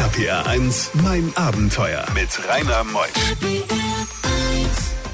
RPR 0.00 0.46
1, 0.46 0.92
mein 1.02 1.30
Abenteuer 1.36 2.06
mit 2.14 2.30
Rainer 2.48 2.84
Meusch. 2.84 4.19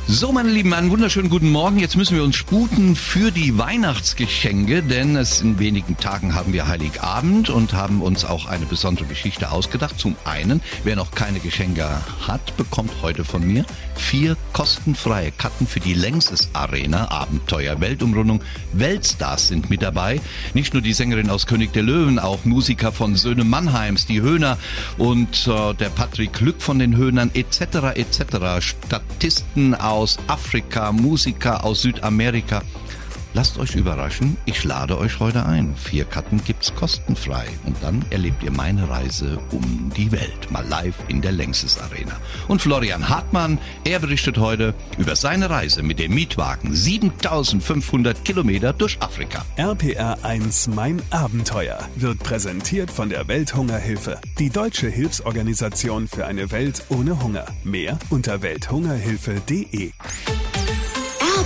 So, 0.09 0.31
meine 0.31 0.51
Lieben, 0.51 0.73
einen 0.73 0.93
wunderschönen 0.93 1.31
guten 1.31 1.51
Morgen. 1.51 1.81
Jetzt 1.81 1.97
müssen 1.97 2.15
wir 2.17 2.23
uns 2.23 2.37
sputen 2.37 2.95
für 2.95 3.33
die 3.33 3.59
Weihnachtsgeschenke, 3.59 4.85
denn 4.85 5.17
es 5.17 5.41
in 5.41 5.59
wenigen 5.59 5.97
Tagen 5.97 6.37
haben 6.37 6.53
wir 6.53 6.69
Heiligabend 6.69 7.51
und 7.51 7.73
haben 7.73 8.01
uns 8.03 8.25
auch 8.25 8.47
eine 8.47 8.67
besondere 8.67 9.07
Geschichte 9.07 9.51
ausgedacht. 9.51 9.99
Zum 9.99 10.15
einen, 10.25 10.63
wer 10.85 10.95
noch 10.95 11.11
keine 11.11 11.41
Geschenke 11.41 11.89
hat, 12.21 12.57
bekommt 12.57 12.93
heute 13.03 13.25
von 13.25 13.45
mir 13.45 13.65
vier 13.97 14.37
kostenfreie 14.53 15.33
Karten 15.33 15.67
für 15.67 15.81
die 15.81 15.95
Längses 15.95 16.51
Arena 16.53 17.11
Abenteuer 17.11 17.81
Weltumrundung. 17.81 18.43
Weltstars 18.73 19.49
sind 19.49 19.71
mit 19.71 19.83
dabei. 19.83 20.21
Nicht 20.55 20.73
nur 20.73 20.83
die 20.83 20.93
Sängerin 20.93 21.31
aus 21.31 21.47
König 21.47 21.73
der 21.73 21.83
Löwen, 21.83 22.21
auch 22.21 22.45
Musiker 22.45 22.93
von 22.93 23.17
Söhne 23.17 23.45
Mannheims, 23.45 24.07
die 24.07 24.21
Höhner 24.21 24.59
und 24.99 25.49
äh, 25.49 25.75
der 25.75 25.89
Patrick 25.89 26.35
Glück 26.35 26.63
von 26.63 26.79
den 26.79 26.97
Höhnern 26.97 27.31
etc. 27.35 27.97
etc. 27.97 28.61
Statisten 28.61 29.75
aus 29.97 30.19
Afrika, 30.27 30.93
Musiker 30.93 31.65
aus 31.65 31.81
Südamerika. 31.81 32.61
Lasst 33.37 33.59
euch 33.59 33.75
überraschen, 33.75 34.39
ich 34.47 34.65
lade 34.65 34.97
euch 34.97 35.21
heute 35.21 35.45
ein. 35.45 35.77
Vier 35.77 36.07
Karten 36.07 36.43
gibt's 36.43 36.75
kostenfrei 36.75 37.45
und 37.67 37.77
dann 37.83 38.03
erlebt 38.09 38.43
ihr 38.43 38.51
meine 38.51 38.89
Reise 38.89 39.39
um 39.51 39.93
die 39.95 40.11
Welt, 40.11 40.51
mal 40.51 40.67
live 40.67 40.95
in 41.09 41.21
der 41.21 41.33
Längses 41.33 41.79
Arena. 41.79 42.19
Und 42.49 42.63
Florian 42.63 43.11
Hartmann, 43.11 43.59
er 43.85 43.99
berichtet 43.99 44.39
heute 44.39 44.73
über 44.97 45.17
seine 45.17 45.51
Reise 45.51 45.83
mit 45.83 45.99
dem 45.99 46.15
Mietwagen 46.15 46.75
7500 46.75 48.25
Kilometer 48.25 48.73
durch 48.73 48.97
Afrika. 49.03 49.45
RPR 49.57 50.17
1 50.25 50.69
Mein 50.69 51.03
Abenteuer 51.11 51.79
wird 51.95 52.21
präsentiert 52.21 52.91
von 52.91 53.11
der 53.11 53.29
Welthungerhilfe, 53.29 54.19
die 54.39 54.49
deutsche 54.49 54.89
Hilfsorganisation 54.89 56.09
für 56.09 56.25
eine 56.25 56.51
Welt 56.53 56.85
ohne 56.89 57.23
Hunger. 57.23 57.45
Mehr 57.65 57.99
unter 58.09 58.41
welthungerhilfe.de. 58.41 59.93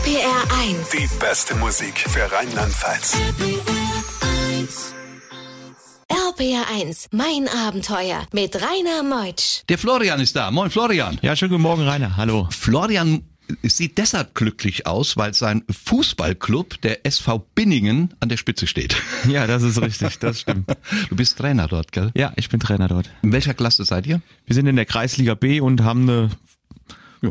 RPR 0.05 0.59
1. 0.63 0.91
Die 0.91 1.09
beste 1.19 1.55
Musik 1.57 1.99
für 1.99 2.23
Rheinland-Pfalz. 2.33 3.19
RPR 6.09 6.65
1, 6.75 7.09
mein 7.13 7.47
Abenteuer 7.49 8.27
mit 8.33 8.57
Rainer 8.57 9.03
Meutsch. 9.03 9.63
Der 9.69 9.77
Florian 9.77 10.19
ist 10.21 10.35
da. 10.37 10.51
Moin 10.51 10.71
Florian. 10.71 11.19
Ja, 11.21 11.37
schönen 11.37 11.51
guten 11.51 11.63
Morgen, 11.63 11.83
Rainer. 11.87 12.17
Hallo. 12.17 12.49
Florian 12.51 13.25
sieht 13.63 13.99
deshalb 13.99 14.35
glücklich 14.35 14.87
aus, 14.87 15.19
weil 15.19 15.35
sein 15.35 15.65
Fußballclub, 15.71 16.81
der 16.81 17.05
SV 17.05 17.41
Binningen, 17.55 18.15
an 18.21 18.31
der 18.31 18.39
Spitze 18.39 18.67
steht. 18.67 18.97
Ja, 19.29 19.47
das 19.47 19.63
ist 19.63 19.83
richtig, 19.83 20.19
das 20.19 20.41
stimmt. 20.41 20.67
Du 21.11 21.17
bist 21.17 21.37
Trainer 21.37 21.69
dort, 21.69 21.93
gell? 21.93 22.11
Ja, 22.17 22.33
ich 22.37 22.49
bin 22.49 22.59
Trainer 22.59 22.89
dort. 22.89 23.11
In 23.23 23.33
welcher 23.33 23.53
Klasse 23.53 23.85
seid 23.85 24.07
ihr? 24.07 24.23
Wir 24.47 24.55
sind 24.55 24.67
in 24.67 24.77
der 24.77 24.87
Kreisliga 24.87 25.35
B 25.35 25.61
und 25.61 25.83
haben 25.83 26.09
eine 26.09 26.31
Ja. 27.21 27.31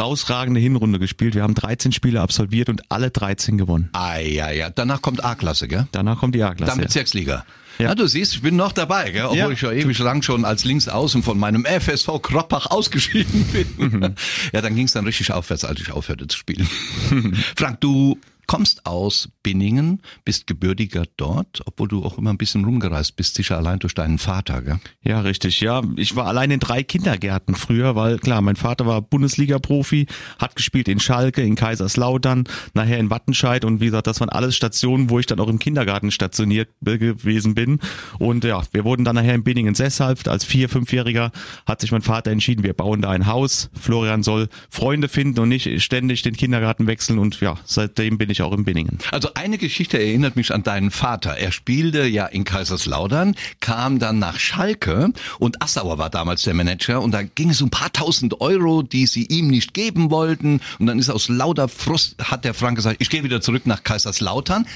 Rausragende 0.00 0.60
Hinrunde 0.60 0.98
gespielt. 0.98 1.34
Wir 1.34 1.42
haben 1.42 1.54
13 1.54 1.92
Spiele 1.92 2.20
absolviert 2.20 2.68
und 2.68 2.82
alle 2.90 3.10
13 3.10 3.58
gewonnen. 3.58 3.90
Ah, 3.92 4.18
ja, 4.18 4.50
ja. 4.50 4.70
Danach 4.70 5.02
kommt 5.02 5.22
A-Klasse, 5.24 5.68
gell? 5.68 5.86
Danach 5.92 6.18
kommt 6.18 6.34
die 6.34 6.40
Dann 6.40 6.52
A-Klasse. 6.52 6.80
Bezirksliga. 6.80 7.44
Ja. 7.78 7.88
Ja. 7.88 7.94
du 7.94 8.06
siehst, 8.06 8.34
ich 8.34 8.42
bin 8.42 8.56
noch 8.56 8.72
dabei, 8.72 9.10
gell? 9.10 9.24
obwohl 9.24 9.38
Ja. 9.38 9.50
ich 9.50 9.62
ja 9.62 9.72
ewig 9.72 9.98
lang 10.00 10.20
schon 10.22 10.44
als 10.44 10.64
Linksaußen 10.64 11.22
von 11.22 11.38
meinem 11.38 11.64
FSV 11.64 12.20
Kroppach 12.20 12.66
ausgeschieden 12.66 13.44
bin. 13.44 13.66
Mhm. 13.78 14.14
Ja, 14.52 14.60
dann 14.60 14.74
ging 14.74 14.84
es 14.86 14.92
dann 14.92 15.06
richtig 15.06 15.32
aufwärts, 15.32 15.64
als 15.64 15.80
ich 15.80 15.90
aufhörte 15.90 16.26
zu 16.28 16.36
spielen. 16.36 16.68
Frank, 17.56 17.80
du 17.80 18.18
kommst 18.50 18.84
aus 18.84 19.28
Binningen, 19.44 20.02
bist 20.24 20.48
gebürtiger 20.48 21.04
dort, 21.16 21.60
obwohl 21.66 21.86
du 21.86 22.04
auch 22.04 22.18
immer 22.18 22.30
ein 22.30 22.36
bisschen 22.36 22.64
rumgereist 22.64 23.14
bist, 23.14 23.36
sicher 23.36 23.56
allein 23.56 23.78
durch 23.78 23.94
deinen 23.94 24.18
Vater, 24.18 24.60
gell? 24.60 24.80
Ja, 25.04 25.20
richtig. 25.20 25.60
Ja, 25.60 25.82
ich 25.94 26.16
war 26.16 26.26
allein 26.26 26.50
in 26.50 26.58
drei 26.58 26.82
Kindergärten 26.82 27.54
früher, 27.54 27.94
weil 27.94 28.18
klar, 28.18 28.42
mein 28.42 28.56
Vater 28.56 28.86
war 28.86 29.02
Bundesliga-Profi, 29.02 30.06
hat 30.40 30.56
gespielt 30.56 30.88
in 30.88 30.98
Schalke, 30.98 31.42
in 31.42 31.54
Kaiserslautern, 31.54 32.42
nachher 32.74 32.98
in 32.98 33.08
Wattenscheid 33.08 33.64
und 33.64 33.80
wie 33.80 33.84
gesagt, 33.84 34.08
das 34.08 34.18
waren 34.18 34.30
alles 34.30 34.56
Stationen, 34.56 35.10
wo 35.10 35.20
ich 35.20 35.26
dann 35.26 35.38
auch 35.38 35.48
im 35.48 35.60
Kindergarten 35.60 36.10
stationiert 36.10 36.70
gewesen 36.80 37.54
bin. 37.54 37.78
Und 38.18 38.42
ja, 38.42 38.64
wir 38.72 38.82
wurden 38.82 39.04
dann 39.04 39.14
nachher 39.14 39.36
in 39.36 39.44
Binningen 39.44 39.76
sesshaft. 39.76 40.26
Als 40.26 40.44
vier, 40.44 40.68
fünfjähriger 40.68 41.30
hat 41.66 41.80
sich 41.80 41.92
mein 41.92 42.02
Vater 42.02 42.32
entschieden, 42.32 42.64
wir 42.64 42.74
bauen 42.74 43.00
da 43.00 43.10
ein 43.10 43.28
Haus. 43.28 43.70
Florian 43.80 44.24
soll 44.24 44.48
Freunde 44.70 45.08
finden 45.08 45.38
und 45.38 45.50
nicht 45.50 45.80
ständig 45.84 46.22
den 46.22 46.34
Kindergarten 46.34 46.88
wechseln 46.88 47.20
und 47.20 47.40
ja, 47.40 47.56
seitdem 47.64 48.18
bin 48.18 48.28
ich 48.28 48.39
auch 48.42 48.52
in 48.52 48.64
Binningen. 48.64 48.98
Also 49.10 49.30
eine 49.34 49.58
Geschichte 49.58 49.98
erinnert 49.98 50.36
mich 50.36 50.52
an 50.52 50.62
deinen 50.62 50.90
Vater. 50.90 51.36
Er 51.36 51.52
spielte 51.52 52.06
ja 52.06 52.26
in 52.26 52.44
Kaiserslautern, 52.44 53.34
kam 53.60 53.98
dann 53.98 54.18
nach 54.18 54.38
Schalke 54.38 55.12
und 55.38 55.62
Assauer 55.62 55.98
war 55.98 56.10
damals 56.10 56.42
der 56.42 56.54
Manager 56.54 57.00
und 57.00 57.12
da 57.12 57.22
ging 57.22 57.50
es 57.50 57.60
um 57.60 57.68
ein 57.68 57.70
paar 57.70 57.92
tausend 57.92 58.40
Euro, 58.40 58.82
die 58.82 59.06
sie 59.06 59.26
ihm 59.26 59.48
nicht 59.48 59.74
geben 59.74 60.10
wollten 60.10 60.60
und 60.78 60.86
dann 60.86 60.98
ist 60.98 61.10
aus 61.10 61.28
lauter 61.28 61.68
Frust, 61.68 62.16
hat 62.30 62.44
der 62.44 62.54
Frank 62.54 62.76
gesagt, 62.76 62.96
ich 63.00 63.10
gehe 63.10 63.24
wieder 63.24 63.40
zurück 63.40 63.66
nach 63.66 63.82
Kaiserslautern, 63.82 64.66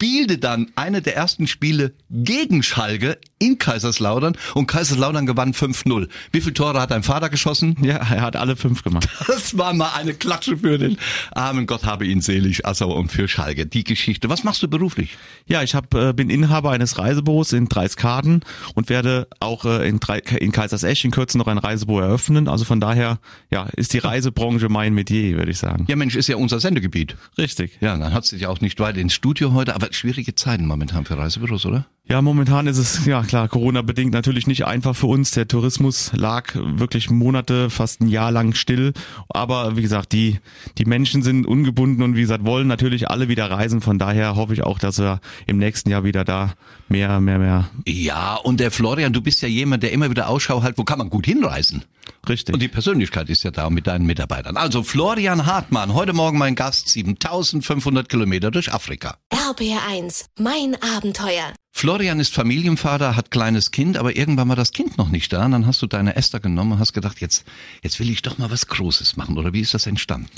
spielte 0.00 0.38
dann 0.38 0.70
eine 0.76 1.02
der 1.02 1.14
ersten 1.14 1.46
Spiele 1.46 1.92
gegen 2.08 2.62
Schalke 2.62 3.18
in 3.38 3.58
Kaiserslautern 3.58 4.34
und 4.54 4.66
Kaiserslautern 4.66 5.26
gewann 5.26 5.52
5-0. 5.52 6.08
Wie 6.32 6.40
viele 6.40 6.54
Tore 6.54 6.80
hat 6.80 6.90
dein 6.90 7.02
Vater 7.02 7.28
geschossen? 7.28 7.76
Ja, 7.82 7.96
er 7.96 8.22
hat 8.22 8.34
alle 8.34 8.56
fünf 8.56 8.82
gemacht. 8.82 9.08
Das 9.26 9.56
war 9.56 9.72
mal 9.72 9.92
eine 9.94 10.12
Klatsche 10.14 10.58
für 10.58 10.76
den 10.76 10.98
armen 11.32 11.66
Gott 11.66 11.84
habe 11.84 12.06
ihn 12.06 12.20
selig, 12.20 12.66
Assauer 12.66 12.96
und 12.96 13.12
für 13.12 13.28
Schalke. 13.28 13.66
Die 13.66 13.84
Geschichte. 13.84 14.28
Was 14.28 14.42
machst 14.42 14.62
du 14.62 14.68
beruflich? 14.68 15.16
Ja, 15.46 15.62
ich 15.62 15.74
hab, 15.74 15.94
äh, 15.94 16.12
bin 16.12 16.30
Inhaber 16.30 16.70
eines 16.70 16.98
Reisebüros 16.98 17.52
in 17.52 17.68
Dreiskaden 17.68 18.44
und 18.74 18.88
werde 18.88 19.28
auch 19.38 19.64
äh, 19.64 19.88
in, 19.88 20.00
Drei, 20.00 20.18
in 20.18 20.52
Kaisersesch 20.52 21.04
in 21.04 21.10
Kürze 21.10 21.38
noch 21.38 21.46
ein 21.46 21.58
Reisebüro 21.58 22.00
eröffnen. 22.00 22.48
Also 22.48 22.64
von 22.64 22.80
daher, 22.80 23.18
ja, 23.50 23.68
ist 23.76 23.92
die 23.92 23.98
Reisebranche 23.98 24.68
mein 24.68 24.94
Metier, 24.94 25.36
würde 25.36 25.50
ich 25.50 25.58
sagen. 25.58 25.84
Ja, 25.88 25.96
Mensch, 25.96 26.16
ist 26.16 26.28
ja 26.28 26.36
unser 26.36 26.60
Sendegebiet. 26.60 27.16
Richtig. 27.38 27.78
Ja, 27.80 27.96
dann 27.96 28.12
hat 28.12 28.24
sich 28.24 28.42
ja 28.42 28.48
auch 28.48 28.60
nicht 28.60 28.80
weit 28.80 28.96
ins 28.96 29.12
Studio 29.12 29.52
heute, 29.52 29.74
aber 29.74 29.89
schwierige 29.90 30.34
Zeiten 30.34 30.66
momentan 30.66 31.04
für 31.04 31.18
Reisebüros, 31.18 31.66
oder? 31.66 31.86
Ja, 32.10 32.20
momentan 32.22 32.66
ist 32.66 32.76
es, 32.76 33.06
ja 33.06 33.22
klar, 33.22 33.46
Corona-bedingt 33.46 34.12
natürlich 34.12 34.48
nicht 34.48 34.66
einfach 34.66 34.96
für 34.96 35.06
uns. 35.06 35.30
Der 35.30 35.46
Tourismus 35.46 36.10
lag 36.12 36.56
wirklich 36.56 37.08
Monate, 37.08 37.70
fast 37.70 38.00
ein 38.00 38.08
Jahr 38.08 38.32
lang 38.32 38.52
still. 38.54 38.94
Aber 39.28 39.76
wie 39.76 39.82
gesagt, 39.82 40.10
die, 40.10 40.40
die 40.76 40.86
Menschen 40.86 41.22
sind 41.22 41.46
ungebunden 41.46 42.02
und 42.02 42.16
wie 42.16 42.22
gesagt, 42.22 42.44
wollen 42.44 42.66
natürlich 42.66 43.08
alle 43.08 43.28
wieder 43.28 43.48
reisen. 43.48 43.80
Von 43.80 44.00
daher 44.00 44.34
hoffe 44.34 44.54
ich 44.54 44.64
auch, 44.64 44.80
dass 44.80 44.98
wir 44.98 45.20
im 45.46 45.58
nächsten 45.58 45.88
Jahr 45.88 46.02
wieder 46.02 46.24
da 46.24 46.54
mehr, 46.88 47.20
mehr, 47.20 47.38
mehr. 47.38 47.70
Ja, 47.86 48.34
und 48.34 48.58
der 48.58 48.72
Florian, 48.72 49.12
du 49.12 49.20
bist 49.20 49.40
ja 49.42 49.48
jemand, 49.48 49.84
der 49.84 49.92
immer 49.92 50.10
wieder 50.10 50.28
Ausschau 50.28 50.64
halt, 50.64 50.78
wo 50.78 50.82
kann 50.82 50.98
man 50.98 51.10
gut 51.10 51.26
hinreisen? 51.26 51.84
Richtig. 52.28 52.52
Und 52.52 52.60
die 52.60 52.66
Persönlichkeit 52.66 53.30
ist 53.30 53.44
ja 53.44 53.52
da 53.52 53.70
mit 53.70 53.86
deinen 53.86 54.04
Mitarbeitern. 54.04 54.56
Also 54.56 54.82
Florian 54.82 55.46
Hartmann, 55.46 55.94
heute 55.94 56.12
Morgen 56.12 56.38
mein 56.38 56.56
Gast, 56.56 56.88
7500 56.88 58.08
Kilometer 58.08 58.50
durch 58.50 58.72
Afrika. 58.72 59.16
RPR 59.30 59.86
1, 59.88 60.26
mein 60.38 60.76
Abenteuer. 60.96 61.52
Florian 61.80 62.20
ist 62.20 62.34
Familienvater, 62.34 63.16
hat 63.16 63.30
kleines 63.30 63.70
Kind, 63.70 63.96
aber 63.96 64.14
irgendwann 64.14 64.50
war 64.50 64.54
das 64.54 64.72
Kind 64.72 64.98
noch 64.98 65.08
nicht 65.08 65.32
da. 65.32 65.46
Und 65.46 65.52
dann 65.52 65.66
hast 65.66 65.80
du 65.80 65.86
deine 65.86 66.14
Esther 66.14 66.38
genommen 66.38 66.72
und 66.72 66.78
hast 66.78 66.92
gedacht, 66.92 67.22
jetzt, 67.22 67.46
jetzt 67.82 67.98
will 67.98 68.10
ich 68.10 68.20
doch 68.20 68.36
mal 68.36 68.50
was 68.50 68.66
Großes 68.66 69.16
machen. 69.16 69.38
Oder 69.38 69.54
wie 69.54 69.62
ist 69.62 69.72
das 69.72 69.86
entstanden? 69.86 70.28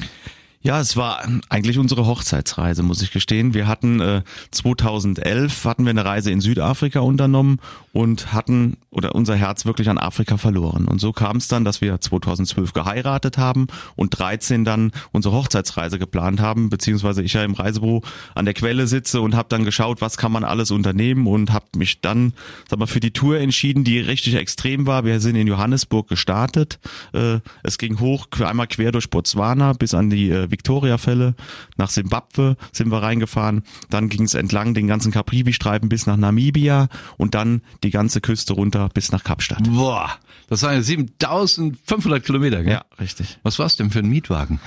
Ja, 0.65 0.81
es 0.81 0.97
war 0.97 1.27
eigentlich 1.49 1.77
unsere 1.79 2.07
Hochzeitsreise, 2.07 2.85
muss 2.85 3.03
ich 3.03 3.11
gestehen. 3.11 3.53
Wir 3.53 3.67
hatten 3.67 4.01
äh, 4.01 4.23
2011 4.53 5.65
hatten 5.65 5.85
wir 5.85 5.91
eine 5.91 6.05
Reise 6.05 6.31
in 6.31 6.41
Südafrika 6.41 7.01
unternommen 7.01 7.59
und 7.93 8.33
hatten 8.33 8.77
oder 8.91 9.17
unser 9.17 9.35
Herz 9.35 9.67
wirklich 9.67 9.89
an 9.89 9.99
Afrika 9.99 10.37
verloren. 10.37 10.87
Und 10.87 11.01
so 11.01 11.13
kam 11.13 11.39
es 11.39 11.49
dann, 11.49 11.65
dass 11.65 11.81
wir 11.81 12.01
2012 12.01 12.75
geheiratet 12.75 13.39
haben 13.39 13.67
und 13.97 14.17
13 14.17 14.65
dann 14.65 14.93
unsere 15.11 15.35
Hochzeitsreise 15.35 15.99
geplant 15.99 16.41
haben, 16.41 16.71
beziehungsweise 16.71 17.23
ich 17.23 17.33
ja 17.33 17.43
im 17.43 17.55
Reisebüro 17.55 18.03
an 18.37 18.45
der 18.45 18.55
Quelle 18.55 18.87
sitze 18.87 19.21
und 19.21 19.35
habe 19.35 19.49
dann 19.49 19.65
geschaut, 19.65 20.01
was 20.01 20.17
kann 20.17 20.31
man 20.31 20.45
alles 20.45 20.71
unternehmen 20.71 21.27
und 21.27 21.53
habe 21.53 21.67
mich 21.77 22.03
dann, 22.03 22.35
sag 22.69 22.79
mal, 22.79 22.87
für 22.87 23.01
die 23.01 23.11
Tour 23.11 23.39
entschieden, 23.39 23.83
die 23.83 23.99
richtig 23.99 24.37
extrem 24.37 24.87
war. 24.87 25.05
Wir 25.05 25.19
sind 25.19 25.35
in 25.35 25.49
Johannesburg 25.49 26.09
gestartet. 26.09 26.79
Äh, 27.13 27.41
es 27.65 27.79
ging 27.79 27.99
hoch, 27.99 28.29
einmal 28.41 28.69
quer 28.69 28.93
durch 28.93 29.11
Botswana 29.11 29.73
bis 29.73 29.93
an 29.93 30.09
die 30.09 30.31
äh, 30.31 30.52
Victoria-Fälle. 30.53 31.35
Nach 31.77 31.91
Simbabwe 31.91 32.57
sind 32.71 32.91
wir 32.91 33.03
reingefahren. 33.03 33.63
Dann 33.91 34.09
ging 34.09 34.23
es 34.23 34.35
entlang 34.35 34.75
den 34.75 34.87
ganzen 34.87 35.11
Caprivi-Streifen 35.11 35.89
bis 35.89 36.07
nach 36.07 36.17
Namibia 36.17 36.89
und 37.17 37.35
dann 37.35 37.63
die 37.83 37.91
ganze 37.91 38.21
Küste 38.21 38.53
runter 38.53 38.89
bis 38.95 39.11
nach 39.11 39.25
Kapstadt. 39.25 39.65
Boah, 39.65 40.11
das 40.49 40.63
waren 40.63 40.75
ja 40.75 40.83
7500 40.83 42.25
Kilometer, 42.25 42.63
gell? 42.63 42.75
Ja, 42.75 42.85
richtig. 43.01 43.39
Was 43.43 43.59
war's 43.59 43.77
denn 43.77 43.91
für 43.91 43.99
ein 43.99 44.09
Mietwagen? 44.09 44.61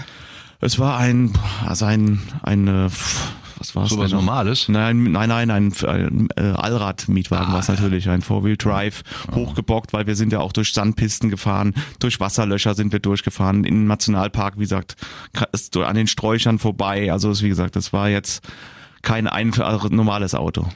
Es 0.60 0.80
war 0.80 0.98
ein, 0.98 1.34
also 1.66 1.86
ein, 1.86 2.22
ein, 2.42 2.68
äh, 2.68 2.90
was 3.58 3.76
war 3.76 3.86
es 3.86 3.90
So 3.90 3.98
was? 3.98 4.12
Normales? 4.12 4.70
Nein, 4.70 5.12
nein, 5.12 5.30
nein, 5.30 5.52
ein, 5.52 5.74
ein 5.86 6.28
äh, 6.36 6.42
Allrad-Mietwagen 6.42 7.54
war 7.54 7.60
es 7.60 7.68
natürlich, 7.68 8.10
ein 8.10 8.22
Four-Wheel-Drive, 8.22 9.04
hochgebockt, 9.34 9.94
weil 9.94 10.08
wir 10.08 10.16
sind 10.16 10.32
ja 10.34 10.40
auch 10.40 10.52
durch 10.52 10.74
Sandpisten 10.74 11.30
gefahren, 11.30 11.74
durch 12.00 12.20
Wasserlöcher 12.20 12.76
sind 12.76 12.92
wir 12.92 13.00
durchgefahren, 13.00 13.64
in 13.64 13.76
den 13.76 13.88
Nationalpark, 13.88 14.56
wie 14.58 14.64
gesagt, 14.64 14.96
an 15.76 15.96
den 15.96 16.08
Sträuchern 16.08 16.60
vorbei, 16.60 17.12
also 17.12 17.40
wie 17.42 17.50
gesagt, 17.50 17.76
das 17.76 17.94
war 17.94 18.10
jetzt 18.10 18.42
kein 19.02 19.28
einfach 19.28 19.90
normales 19.90 20.34
Auto. 20.34 20.68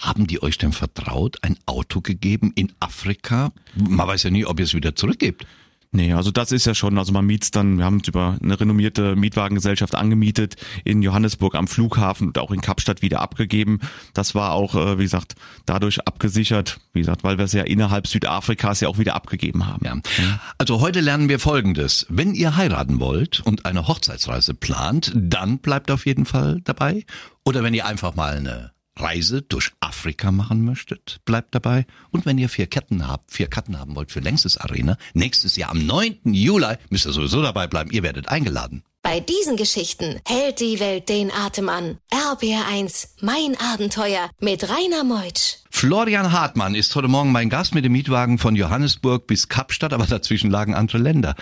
Haben 0.00 0.26
die 0.26 0.42
euch 0.42 0.58
denn 0.58 0.72
vertraut, 0.72 1.36
ein 1.42 1.56
Auto 1.66 2.00
gegeben 2.00 2.52
in 2.54 2.72
Afrika? 2.80 3.52
Man 3.76 4.08
weiß 4.08 4.24
ja 4.24 4.30
nie, 4.30 4.44
ob 4.46 4.58
ihr 4.58 4.64
es 4.64 4.74
wieder 4.74 4.96
zurückgebt. 4.96 5.46
Nee, 5.94 6.12
also 6.12 6.32
das 6.32 6.50
ist 6.50 6.66
ja 6.66 6.74
schon, 6.74 6.98
also 6.98 7.12
man 7.12 7.24
miet's 7.24 7.52
dann, 7.52 7.78
wir 7.78 7.84
haben 7.84 8.00
es 8.02 8.08
über 8.08 8.36
eine 8.42 8.58
renommierte 8.58 9.14
Mietwagengesellschaft 9.14 9.94
angemietet, 9.94 10.56
in 10.82 11.02
Johannesburg 11.02 11.54
am 11.54 11.68
Flughafen 11.68 12.26
und 12.26 12.38
auch 12.38 12.50
in 12.50 12.60
Kapstadt 12.60 13.00
wieder 13.00 13.20
abgegeben. 13.20 13.78
Das 14.12 14.34
war 14.34 14.54
auch, 14.54 14.74
äh, 14.74 14.98
wie 14.98 15.04
gesagt, 15.04 15.36
dadurch 15.66 16.04
abgesichert, 16.04 16.80
wie 16.94 16.98
gesagt, 16.98 17.22
weil 17.22 17.38
wir 17.38 17.44
es 17.44 17.52
ja 17.52 17.62
innerhalb 17.62 18.08
Südafrikas 18.08 18.80
ja 18.80 18.88
auch 18.88 18.98
wieder 18.98 19.14
abgegeben 19.14 19.68
haben. 19.68 20.02
Ja. 20.18 20.40
Also 20.58 20.80
heute 20.80 21.00
lernen 21.00 21.28
wir 21.28 21.38
Folgendes. 21.38 22.06
Wenn 22.08 22.34
ihr 22.34 22.56
heiraten 22.56 22.98
wollt 22.98 23.42
und 23.44 23.64
eine 23.64 23.86
Hochzeitsreise 23.86 24.52
plant, 24.54 25.12
dann 25.14 25.58
bleibt 25.58 25.92
auf 25.92 26.06
jeden 26.06 26.24
Fall 26.24 26.60
dabei. 26.64 27.06
Oder 27.44 27.62
wenn 27.62 27.72
ihr 27.72 27.86
einfach 27.86 28.16
mal 28.16 28.36
eine 28.36 28.73
Reise 28.96 29.42
durch 29.42 29.72
Afrika 29.80 30.30
machen 30.30 30.64
möchtet, 30.64 31.20
bleibt 31.24 31.54
dabei. 31.54 31.86
Und 32.10 32.26
wenn 32.26 32.38
ihr 32.38 32.48
vier 32.48 32.66
Ketten 32.66 33.06
habt, 33.08 33.32
vier 33.32 33.48
Karten 33.48 33.78
haben 33.78 33.96
wollt 33.96 34.12
für 34.12 34.20
Längstes 34.20 34.56
Arena, 34.56 34.96
nächstes 35.14 35.56
Jahr 35.56 35.70
am 35.70 35.84
9. 35.84 36.20
Juli, 36.24 36.76
müsst 36.90 37.06
ihr 37.06 37.12
sowieso 37.12 37.42
dabei 37.42 37.66
bleiben, 37.66 37.90
ihr 37.90 38.02
werdet 38.02 38.28
eingeladen. 38.28 38.84
Bei 39.02 39.20
diesen 39.20 39.56
Geschichten 39.56 40.18
hält 40.26 40.60
die 40.60 40.80
Welt 40.80 41.10
den 41.10 41.30
Atem 41.30 41.68
an. 41.68 41.98
RBR1, 42.10 43.08
mein 43.20 43.54
Abenteuer 43.60 44.30
mit 44.40 44.66
Rainer 44.66 45.04
Meutsch. 45.04 45.56
Florian 45.70 46.32
Hartmann 46.32 46.74
ist 46.74 46.94
heute 46.94 47.08
Morgen 47.08 47.30
mein 47.30 47.50
Gast 47.50 47.74
mit 47.74 47.84
dem 47.84 47.92
Mietwagen 47.92 48.38
von 48.38 48.56
Johannesburg 48.56 49.26
bis 49.26 49.50
Kapstadt, 49.50 49.92
aber 49.92 50.06
dazwischen 50.06 50.50
lagen 50.50 50.74
andere 50.74 50.96
Länder. 50.96 51.34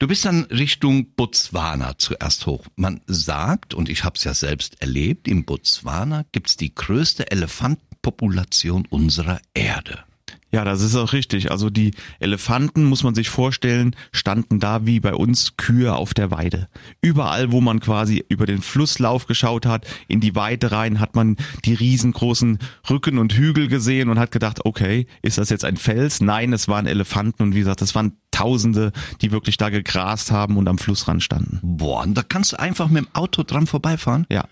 Du 0.00 0.06
bist 0.06 0.24
dann 0.24 0.44
Richtung 0.44 1.12
Botswana 1.14 1.98
zuerst 1.98 2.46
hoch. 2.46 2.64
Man 2.76 3.00
sagt, 3.08 3.74
und 3.74 3.88
ich 3.88 4.04
habe 4.04 4.14
es 4.16 4.22
ja 4.22 4.32
selbst 4.32 4.80
erlebt, 4.80 5.26
in 5.26 5.44
Botswana 5.44 6.24
gibt's 6.30 6.56
die 6.56 6.72
größte 6.72 7.32
Elefantenpopulation 7.32 8.86
unserer 8.88 9.40
Erde. 9.54 10.04
Ja, 10.50 10.64
das 10.64 10.80
ist 10.80 10.96
auch 10.96 11.12
richtig. 11.12 11.50
Also 11.50 11.68
die 11.68 11.92
Elefanten, 12.20 12.84
muss 12.84 13.02
man 13.02 13.14
sich 13.14 13.28
vorstellen, 13.28 13.94
standen 14.12 14.60
da 14.60 14.86
wie 14.86 14.98
bei 14.98 15.14
uns 15.14 15.56
Kühe 15.56 15.94
auf 15.94 16.14
der 16.14 16.30
Weide. 16.30 16.68
Überall, 17.02 17.52
wo 17.52 17.60
man 17.60 17.80
quasi 17.80 18.24
über 18.28 18.46
den 18.46 18.62
Flusslauf 18.62 19.26
geschaut 19.26 19.66
hat, 19.66 19.86
in 20.08 20.20
die 20.20 20.34
Weide 20.34 20.72
rein, 20.72 21.00
hat 21.00 21.14
man 21.14 21.36
die 21.66 21.74
riesengroßen 21.74 22.58
Rücken 22.88 23.18
und 23.18 23.34
Hügel 23.34 23.68
gesehen 23.68 24.08
und 24.08 24.18
hat 24.18 24.30
gedacht, 24.30 24.64
okay, 24.64 25.06
ist 25.20 25.36
das 25.36 25.50
jetzt 25.50 25.66
ein 25.66 25.76
Fels? 25.76 26.22
Nein, 26.22 26.54
es 26.54 26.66
waren 26.66 26.86
Elefanten 26.86 27.42
und 27.42 27.54
wie 27.54 27.60
gesagt, 27.60 27.82
es 27.82 27.94
waren 27.94 28.12
Tausende, 28.30 28.92
die 29.20 29.32
wirklich 29.32 29.56
da 29.56 29.68
gegrast 29.68 30.30
haben 30.30 30.56
und 30.56 30.68
am 30.68 30.78
Flussrand 30.78 31.22
standen. 31.22 31.58
Boah, 31.62 32.02
und 32.02 32.14
da 32.14 32.22
kannst 32.22 32.52
du 32.52 32.58
einfach 32.58 32.88
mit 32.88 33.04
dem 33.04 33.14
Auto 33.14 33.42
dran 33.42 33.66
vorbeifahren? 33.66 34.26
Ja. 34.30 34.44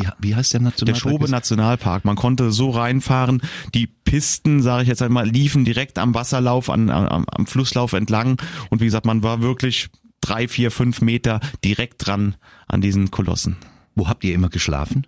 Wie, 0.00 0.28
wie 0.28 0.34
heißt 0.34 0.52
der 0.52 0.60
Der 0.60 0.70
Nationalpark? 0.70 1.00
Schobe 1.00 1.30
Nationalpark. 1.30 2.04
Man 2.04 2.16
konnte 2.16 2.52
so 2.52 2.70
reinfahren. 2.70 3.42
Die 3.74 3.86
Pisten, 3.86 4.62
sage 4.62 4.82
ich 4.82 4.88
jetzt 4.88 5.02
einmal, 5.02 5.28
liefen 5.28 5.64
direkt 5.64 5.98
am 5.98 6.14
Wasserlauf, 6.14 6.70
an, 6.70 6.90
am, 6.90 7.24
am 7.26 7.46
Flusslauf 7.46 7.92
entlang. 7.92 8.40
Und 8.70 8.80
wie 8.80 8.86
gesagt, 8.86 9.06
man 9.06 9.22
war 9.22 9.42
wirklich 9.42 9.88
drei, 10.20 10.48
vier, 10.48 10.70
fünf 10.70 11.00
Meter 11.00 11.40
direkt 11.64 12.06
dran 12.06 12.36
an 12.68 12.80
diesen 12.80 13.10
Kolossen. 13.10 13.56
Wo 13.94 14.08
habt 14.08 14.24
ihr 14.24 14.34
immer 14.34 14.48
geschlafen? 14.48 15.06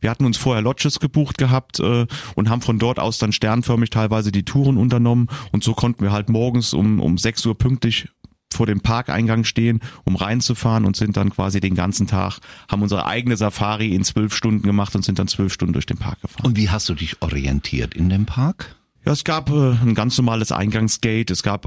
Wir 0.00 0.10
hatten 0.10 0.26
uns 0.26 0.36
vorher 0.36 0.62
Lodges 0.62 1.00
gebucht 1.00 1.38
gehabt 1.38 1.80
äh, 1.80 2.06
und 2.34 2.50
haben 2.50 2.60
von 2.60 2.78
dort 2.78 2.98
aus 2.98 3.18
dann 3.18 3.32
sternförmig 3.32 3.90
teilweise 3.90 4.32
die 4.32 4.44
Touren 4.44 4.76
unternommen. 4.76 5.28
Und 5.52 5.64
so 5.64 5.72
konnten 5.72 6.02
wir 6.02 6.12
halt 6.12 6.28
morgens 6.28 6.74
um, 6.74 7.00
um 7.00 7.16
6 7.16 7.46
Uhr 7.46 7.56
pünktlich 7.56 8.08
vor 8.54 8.66
dem 8.66 8.80
Parkeingang 8.80 9.44
stehen, 9.44 9.80
um 10.04 10.16
reinzufahren 10.16 10.84
und 10.84 10.96
sind 10.96 11.16
dann 11.16 11.30
quasi 11.30 11.60
den 11.60 11.74
ganzen 11.74 12.06
Tag, 12.06 12.38
haben 12.70 12.82
unsere 12.82 13.06
eigene 13.06 13.36
Safari 13.36 13.94
in 13.94 14.04
zwölf 14.04 14.34
Stunden 14.34 14.62
gemacht 14.62 14.94
und 14.94 15.04
sind 15.04 15.18
dann 15.18 15.28
zwölf 15.28 15.52
Stunden 15.52 15.72
durch 15.72 15.86
den 15.86 15.98
Park 15.98 16.20
gefahren. 16.22 16.46
Und 16.46 16.56
wie 16.56 16.70
hast 16.70 16.88
du 16.88 16.94
dich 16.94 17.20
orientiert 17.20 17.94
in 17.94 18.08
dem 18.08 18.26
Park? 18.26 18.76
Ja, 19.04 19.12
es 19.12 19.24
gab 19.24 19.50
äh, 19.50 19.72
ein 19.82 19.94
ganz 19.94 20.16
normales 20.16 20.50
Eingangsgate, 20.50 21.30
es 21.32 21.42
gab 21.42 21.66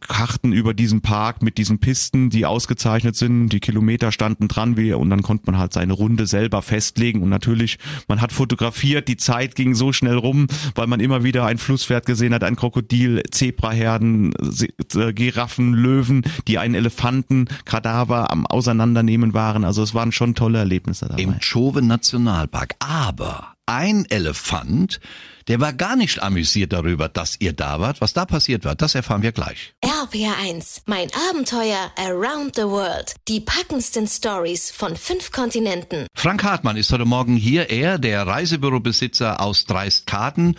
Karten 0.00 0.52
über 0.52 0.74
diesen 0.74 1.00
Park 1.00 1.42
mit 1.42 1.58
diesen 1.58 1.78
Pisten, 1.78 2.30
die 2.30 2.46
ausgezeichnet 2.46 3.16
sind, 3.16 3.50
die 3.50 3.60
Kilometer 3.60 4.12
standen 4.12 4.48
dran, 4.48 4.76
wie, 4.76 4.92
und 4.92 5.10
dann 5.10 5.22
konnte 5.22 5.50
man 5.50 5.58
halt 5.58 5.72
seine 5.72 5.92
Runde 5.92 6.26
selber 6.26 6.62
festlegen 6.62 7.22
und 7.22 7.28
natürlich, 7.28 7.78
man 8.08 8.20
hat 8.20 8.32
fotografiert, 8.32 9.08
die 9.08 9.16
Zeit 9.16 9.54
ging 9.54 9.74
so 9.74 9.92
schnell 9.92 10.16
rum, 10.16 10.46
weil 10.74 10.86
man 10.86 11.00
immer 11.00 11.24
wieder 11.24 11.44
ein 11.46 11.58
Flusspferd 11.58 12.06
gesehen 12.06 12.34
hat, 12.34 12.44
ein 12.44 12.56
Krokodil, 12.56 13.22
Zebraherden, 13.30 14.32
äh, 14.34 15.12
Giraffen, 15.12 15.74
Löwen, 15.74 16.22
die 16.48 16.58
einen 16.58 16.74
Elefanten, 16.74 17.46
Kadaver 17.64 18.30
am 18.30 18.46
Auseinandernehmen 18.46 19.34
waren, 19.34 19.64
also 19.64 19.82
es 19.82 19.94
waren 19.94 20.12
schon 20.12 20.34
tolle 20.34 20.58
Erlebnisse 20.58 21.08
dabei. 21.08 21.22
Im 21.22 21.36
Chove 21.40 21.82
Nationalpark. 21.82 22.76
Aber 22.78 23.53
ein 23.66 24.06
Elefant, 24.10 25.00
der 25.48 25.60
war 25.60 25.72
gar 25.72 25.96
nicht 25.96 26.22
amüsiert 26.22 26.72
darüber, 26.72 27.08
dass 27.08 27.36
ihr 27.38 27.52
da 27.52 27.78
wart. 27.80 28.00
Was 28.00 28.14
da 28.14 28.24
passiert 28.24 28.64
war, 28.64 28.74
das 28.74 28.94
erfahren 28.94 29.22
wir 29.22 29.32
gleich. 29.32 29.74
RPR1, 29.84 30.82
mein 30.86 31.08
Abenteuer 31.30 31.92
around 31.96 32.56
the 32.56 32.62
world. 32.62 33.14
Die 33.28 33.40
packendsten 33.40 34.06
Stories 34.06 34.70
von 34.70 34.96
fünf 34.96 35.32
Kontinenten. 35.32 36.06
Frank 36.14 36.42
Hartmann 36.44 36.76
ist 36.76 36.90
heute 36.92 37.04
Morgen 37.04 37.36
hier. 37.36 37.68
Er, 37.70 37.98
der 37.98 38.26
Reisebürobesitzer 38.26 39.40
aus 39.40 39.66
Dreistkarten 39.66 40.56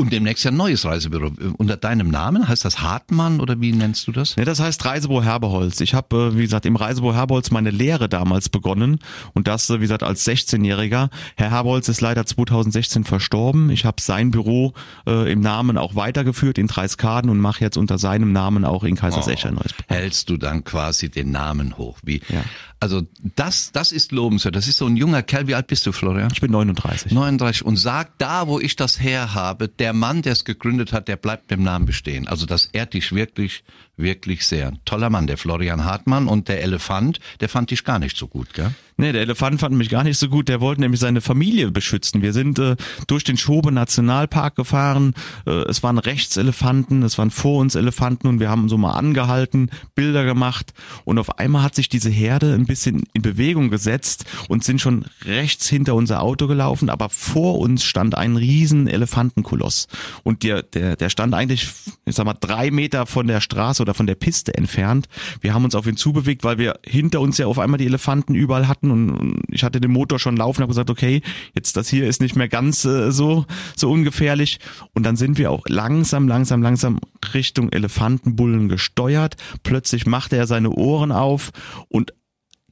und 0.00 0.12
demnächst 0.12 0.44
ja 0.44 0.50
ein 0.50 0.56
neues 0.56 0.84
Reisebüro. 0.84 1.30
Unter 1.58 1.76
deinem 1.76 2.08
Namen 2.10 2.48
heißt 2.48 2.64
das 2.64 2.80
Hartmann 2.80 3.40
oder 3.40 3.60
wie 3.60 3.72
nennst 3.72 4.06
du 4.06 4.12
das? 4.12 4.34
Ja, 4.36 4.44
das 4.44 4.58
heißt 4.58 4.84
Reisebüro 4.84 5.22
Herbeholz. 5.22 5.80
Ich 5.80 5.94
habe, 5.94 6.32
äh, 6.32 6.36
wie 6.36 6.42
gesagt, 6.42 6.64
im 6.66 6.76
Reisebüro 6.76 7.14
Herbeholz 7.14 7.50
meine 7.50 7.70
Lehre 7.70 8.08
damals 8.08 8.48
begonnen 8.48 8.98
und 9.34 9.46
das, 9.46 9.68
äh, 9.68 9.76
wie 9.76 9.82
gesagt, 9.82 10.02
als 10.02 10.26
16-Jähriger. 10.26 11.10
Herr 11.36 11.50
Herbeholz 11.50 11.88
ist 11.88 12.00
leider 12.00 12.24
2016 12.24 13.04
verstorben. 13.04 13.70
Ich 13.70 13.84
habe 13.84 14.00
sein 14.00 14.30
Büro 14.30 14.72
äh, 15.06 15.30
im 15.30 15.40
Namen 15.40 15.76
auch 15.76 15.94
weitergeführt 15.94 16.56
in 16.56 16.66
Dreiskaden 16.66 17.30
und 17.30 17.38
mache 17.38 17.60
jetzt 17.60 17.76
unter 17.76 17.98
seinem 17.98 18.32
Namen 18.32 18.64
auch 18.64 18.84
in 18.84 18.96
Kaisersecher 18.96 19.48
ein 19.48 19.54
neues 19.54 19.74
Büro. 19.74 19.86
Hältst 19.88 20.30
du 20.30 20.36
dann 20.38 20.64
quasi 20.64 21.10
den 21.10 21.30
Namen 21.30 21.76
hoch? 21.76 21.98
Wie? 22.02 22.22
Ja. 22.28 22.42
Also 22.82 23.02
das, 23.36 23.72
das 23.72 23.92
ist 23.92 24.10
lobenswert. 24.10 24.56
Das 24.56 24.66
ist 24.66 24.78
so 24.78 24.86
ein 24.86 24.96
junger 24.96 25.22
Kerl. 25.22 25.46
Wie 25.46 25.54
alt 25.54 25.66
bist 25.66 25.86
du, 25.86 25.92
Florian? 25.92 26.30
Ich 26.32 26.40
bin 26.40 26.50
39. 26.50 27.12
39 27.12 27.64
und 27.66 27.76
sagt, 27.76 28.12
da 28.22 28.46
wo 28.46 28.58
ich 28.58 28.74
das 28.74 28.98
her 29.00 29.34
habe, 29.34 29.68
der 29.68 29.89
Mann, 29.92 30.22
der 30.22 30.32
es 30.32 30.44
gegründet 30.44 30.92
hat, 30.92 31.08
der 31.08 31.16
bleibt 31.16 31.50
mit 31.50 31.58
dem 31.58 31.64
Namen 31.64 31.86
bestehen. 31.86 32.28
Also 32.28 32.46
das 32.46 32.66
ehrt 32.66 32.94
dich 32.94 33.12
wirklich, 33.12 33.64
wirklich 33.96 34.46
sehr. 34.46 34.72
Toller 34.84 35.10
Mann, 35.10 35.26
der 35.26 35.38
Florian 35.38 35.84
Hartmann 35.84 36.28
und 36.28 36.48
der 36.48 36.62
Elefant, 36.62 37.20
der 37.40 37.48
fand 37.48 37.70
dich 37.70 37.84
gar 37.84 37.98
nicht 37.98 38.16
so 38.16 38.26
gut, 38.28 38.54
gell? 38.54 38.74
Nee, 39.00 39.12
der 39.12 39.22
Elefant 39.22 39.60
fand 39.60 39.74
mich 39.74 39.88
gar 39.88 40.04
nicht 40.04 40.18
so 40.18 40.28
gut. 40.28 40.50
Der 40.50 40.60
wollte 40.60 40.82
nämlich 40.82 41.00
seine 41.00 41.22
Familie 41.22 41.70
beschützen. 41.70 42.20
Wir 42.20 42.34
sind 42.34 42.58
äh, 42.58 42.76
durch 43.06 43.24
den 43.24 43.38
Schobe 43.38 43.72
Nationalpark 43.72 44.56
gefahren. 44.56 45.14
Äh, 45.46 45.62
es 45.70 45.82
waren 45.82 45.96
Rechtselefanten, 45.96 47.02
es 47.02 47.16
waren 47.16 47.30
vor 47.30 47.60
uns 47.60 47.76
Elefanten 47.76 48.26
und 48.26 48.40
wir 48.40 48.50
haben 48.50 48.68
so 48.68 48.76
mal 48.76 48.92
angehalten, 48.92 49.70
Bilder 49.94 50.26
gemacht 50.26 50.74
und 51.06 51.18
auf 51.18 51.38
einmal 51.38 51.62
hat 51.62 51.74
sich 51.74 51.88
diese 51.88 52.10
Herde 52.10 52.52
ein 52.52 52.66
bisschen 52.66 53.04
in 53.14 53.22
Bewegung 53.22 53.70
gesetzt 53.70 54.26
und 54.48 54.64
sind 54.64 54.82
schon 54.82 55.06
rechts 55.24 55.66
hinter 55.66 55.94
unser 55.94 56.22
Auto 56.22 56.46
gelaufen, 56.46 56.90
aber 56.90 57.08
vor 57.08 57.58
uns 57.58 57.84
stand 57.84 58.14
ein 58.14 58.36
riesen 58.36 58.86
Elefantenkoloss 58.86 59.79
und 60.24 60.42
der, 60.42 60.62
der, 60.62 60.96
der 60.96 61.10
stand 61.10 61.34
eigentlich, 61.34 61.68
ich 62.04 62.14
sag 62.14 62.24
mal, 62.24 62.34
drei 62.38 62.70
Meter 62.70 63.06
von 63.06 63.26
der 63.26 63.40
Straße 63.40 63.82
oder 63.82 63.94
von 63.94 64.06
der 64.06 64.14
Piste 64.14 64.54
entfernt. 64.54 65.08
Wir 65.40 65.54
haben 65.54 65.64
uns 65.64 65.74
auf 65.74 65.86
ihn 65.86 65.96
zubewegt, 65.96 66.44
weil 66.44 66.58
wir 66.58 66.78
hinter 66.84 67.20
uns 67.20 67.38
ja 67.38 67.46
auf 67.46 67.58
einmal 67.58 67.78
die 67.78 67.86
Elefanten 67.86 68.34
überall 68.34 68.68
hatten 68.68 68.90
und 68.90 69.10
und 69.10 69.42
ich 69.48 69.64
hatte 69.64 69.80
den 69.80 69.90
Motor 69.92 70.18
schon 70.18 70.36
laufen, 70.36 70.62
habe 70.62 70.70
gesagt, 70.70 70.90
okay, 70.90 71.22
jetzt 71.54 71.76
das 71.76 71.88
hier 71.88 72.06
ist 72.06 72.20
nicht 72.20 72.36
mehr 72.36 72.48
ganz 72.48 72.84
äh, 72.84 73.10
so 73.12 73.46
so 73.76 73.90
ungefährlich 73.90 74.58
und 74.94 75.04
dann 75.04 75.16
sind 75.16 75.38
wir 75.38 75.50
auch 75.50 75.64
langsam, 75.68 76.28
langsam, 76.28 76.62
langsam 76.62 77.00
Richtung 77.34 77.70
Elefantenbullen 77.70 78.68
gesteuert. 78.68 79.36
Plötzlich 79.62 80.06
machte 80.06 80.36
er 80.36 80.46
seine 80.46 80.70
Ohren 80.70 81.12
auf 81.12 81.50
und 81.88 82.12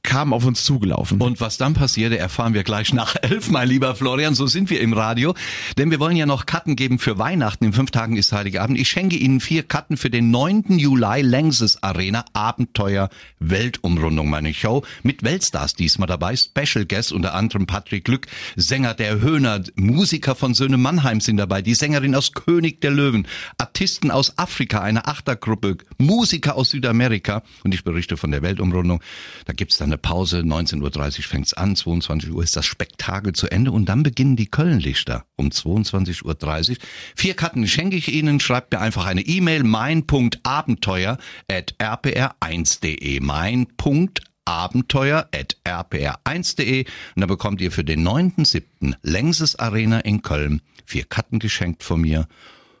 kam 0.09 0.33
auf 0.33 0.43
uns 0.43 0.63
zugelaufen. 0.63 1.21
Und 1.21 1.39
was 1.39 1.59
dann 1.59 1.75
passierte, 1.75 2.17
erfahren 2.17 2.55
wir 2.55 2.63
gleich 2.63 2.93
nach 2.93 3.15
elf, 3.21 3.51
mein 3.51 3.69
lieber 3.69 3.93
Florian. 3.93 4.33
So 4.33 4.47
sind 4.47 4.71
wir 4.71 4.81
im 4.81 4.93
Radio. 4.93 5.35
Denn 5.77 5.91
wir 5.91 5.99
wollen 5.99 6.15
ja 6.15 6.25
noch 6.25 6.47
Karten 6.47 6.75
geben 6.75 6.97
für 6.97 7.19
Weihnachten. 7.19 7.65
In 7.65 7.73
fünf 7.73 7.91
Tagen 7.91 8.17
ist 8.17 8.31
Heiligabend. 8.31 8.79
Ich 8.79 8.89
schenke 8.89 9.17
Ihnen 9.17 9.39
vier 9.39 9.61
Karten 9.61 9.97
für 9.97 10.09
den 10.09 10.31
9. 10.31 10.79
Juli 10.79 11.21
Längses 11.21 11.83
Arena 11.83 12.25
Abenteuer 12.33 13.09
Weltumrundung, 13.37 14.31
meine 14.31 14.51
Show. 14.51 14.83
Mit 15.03 15.21
Weltstars 15.21 15.75
diesmal 15.75 16.07
dabei. 16.07 16.35
Special 16.35 16.87
Guest 16.87 17.11
unter 17.11 17.35
anderem 17.35 17.67
Patrick 17.67 18.03
Glück, 18.03 18.25
Sänger 18.55 18.95
der 18.95 19.21
Höhner, 19.21 19.61
Musiker 19.75 20.33
von 20.33 20.55
Söhne 20.55 20.77
Mannheim 20.77 21.21
sind 21.21 21.37
dabei, 21.37 21.61
die 21.61 21.75
Sängerin 21.75 22.15
aus 22.15 22.31
König 22.31 22.81
der 22.81 22.89
Löwen, 22.89 23.27
Artisten 23.59 24.09
aus 24.09 24.39
Afrika, 24.39 24.81
eine 24.81 25.05
Achtergruppe, 25.05 25.77
Musiker 25.99 26.55
aus 26.55 26.71
Südamerika. 26.71 27.43
Und 27.63 27.75
ich 27.75 27.83
berichte 27.83 28.17
von 28.17 28.31
der 28.31 28.41
Weltumrundung. 28.41 29.01
Da 29.45 29.53
gibt's 29.53 29.77
dann 29.77 29.89
eine 29.89 29.98
Pause, 29.99 30.39
19.30 30.39 31.19
Uhr 31.19 31.23
fängt's 31.23 31.53
an, 31.53 31.75
22 31.75 32.31
Uhr 32.31 32.43
ist 32.43 32.55
das 32.55 32.65
Spektakel 32.65 33.33
zu 33.33 33.51
Ende 33.51 33.71
und 33.71 33.85
dann 33.85 34.01
beginnen 34.01 34.35
die 34.35 34.47
Kölnlichter 34.47 35.25
um 35.35 35.49
22.30 35.49 36.71
Uhr. 36.71 36.77
Vier 37.15 37.35
Karten 37.35 37.67
schenke 37.67 37.95
ich 37.95 38.11
Ihnen, 38.11 38.39
schreibt 38.39 38.73
mir 38.73 38.79
einfach 38.79 39.05
eine 39.05 39.21
E-Mail, 39.21 39.63
mein.abenteuer 39.63 41.19
at 41.47 41.75
rpr1.de, 41.79 43.19
mein.abenteuer 43.19 44.25
abenteuer.rpr1.de 44.49 46.85
und 47.15 47.21
da 47.21 47.25
bekommt 47.27 47.61
ihr 47.61 47.71
für 47.71 47.83
den 47.83 48.07
9.7. 48.07 48.95
Längses 49.03 49.59
Arena 49.59 49.99
in 49.99 50.23
Köln 50.23 50.61
vier 50.85 51.03
Karten 51.05 51.37
geschenkt 51.37 51.83
von 51.83 52.01
mir 52.01 52.27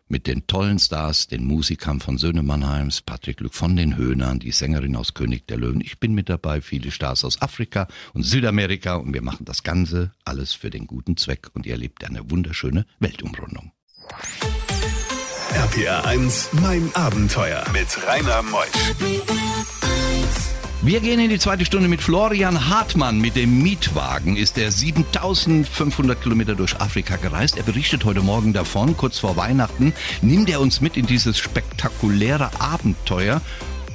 mit 0.09 0.27
den 0.27 0.47
tollen 0.47 0.79
Stars, 0.79 1.27
den 1.27 1.45
Musikern 1.45 1.99
von 1.99 2.17
Söhne 2.17 2.43
Mannheims, 2.43 3.01
Patrick 3.01 3.37
Glück 3.37 3.53
von 3.53 3.75
den 3.75 3.95
Höhnern, 3.95 4.39
die 4.39 4.51
Sängerin 4.51 4.95
aus 4.95 5.13
König 5.13 5.47
der 5.47 5.57
Löwen. 5.57 5.81
Ich 5.81 5.99
bin 5.99 6.13
mit 6.13 6.29
dabei, 6.29 6.61
viele 6.61 6.91
Stars 6.91 7.23
aus 7.23 7.41
Afrika 7.41 7.87
und 8.13 8.23
Südamerika 8.23 8.95
und 8.95 9.13
wir 9.13 9.21
machen 9.21 9.45
das 9.45 9.63
Ganze 9.63 10.11
alles 10.25 10.53
für 10.53 10.69
den 10.69 10.87
guten 10.87 11.15
Zweck 11.15 11.49
und 11.53 11.65
ihr 11.65 11.73
erlebt 11.73 12.03
eine 12.03 12.29
wunderschöne 12.29 12.85
Weltumrundung. 12.99 13.71
RPR 15.53 16.05
1, 16.05 16.49
mein 16.61 16.93
Abenteuer 16.95 17.63
mit 17.73 17.87
Rainer 18.07 18.41
Meusch. 18.43 20.58
Wir 20.81 21.01
gehen 21.01 21.19
in 21.19 21.29
die 21.29 21.39
zweite 21.39 21.65
Stunde 21.65 21.89
mit 21.89 22.01
Florian 22.01 22.69
Hartmann. 22.69 23.19
Mit 23.19 23.35
dem 23.35 23.61
Mietwagen 23.61 24.37
ist 24.37 24.57
er 24.57 24.71
7500 24.71 26.21
Kilometer 26.21 26.55
durch 26.55 26.79
Afrika 26.79 27.17
gereist. 27.17 27.57
Er 27.57 27.63
berichtet 27.63 28.05
heute 28.05 28.21
Morgen 28.21 28.53
davon, 28.53 28.95
kurz 28.95 29.19
vor 29.19 29.35
Weihnachten. 29.35 29.91
Nimmt 30.21 30.49
er 30.49 30.61
uns 30.61 30.79
mit 30.79 30.95
in 30.95 31.05
dieses 31.05 31.37
spektakuläre 31.37 32.61
Abenteuer. 32.61 33.41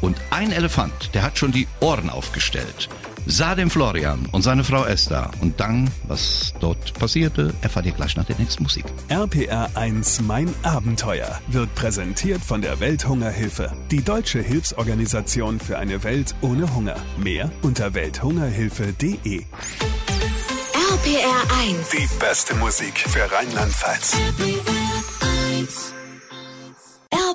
Und 0.02 0.18
ein 0.28 0.52
Elefant, 0.52 1.14
der 1.14 1.22
hat 1.22 1.38
schon 1.38 1.52
die 1.52 1.66
Ohren 1.80 2.10
aufgestellt 2.10 2.90
sah 3.26 3.54
den 3.54 3.70
Florian 3.70 4.26
und 4.32 4.42
seine 4.42 4.64
Frau 4.64 4.84
Esther. 4.84 5.30
Und 5.40 5.60
dann, 5.60 5.90
was 6.08 6.54
dort 6.60 6.94
passierte, 6.94 7.54
erfahrt 7.62 7.86
ihr 7.86 7.92
gleich 7.92 8.16
nach 8.16 8.24
der 8.24 8.36
nächsten 8.38 8.62
Musik. 8.62 8.84
RPR 9.08 9.70
1 9.74 10.22
Mein 10.22 10.52
Abenteuer 10.62 11.40
wird 11.48 11.74
präsentiert 11.74 12.42
von 12.42 12.62
der 12.62 12.80
Welthungerhilfe, 12.80 13.72
die 13.90 14.02
deutsche 14.02 14.40
Hilfsorganisation 14.40 15.60
für 15.60 15.78
eine 15.78 16.02
Welt 16.04 16.34
ohne 16.40 16.74
Hunger. 16.74 16.96
Mehr 17.16 17.50
unter 17.62 17.94
welthungerhilfe.de. 17.94 19.44
RPR 20.94 21.58
1. 21.60 21.90
Die 21.90 22.08
beste 22.18 22.54
Musik 22.56 22.98
für 22.98 23.30
Rheinland-Pfalz. 23.30 24.16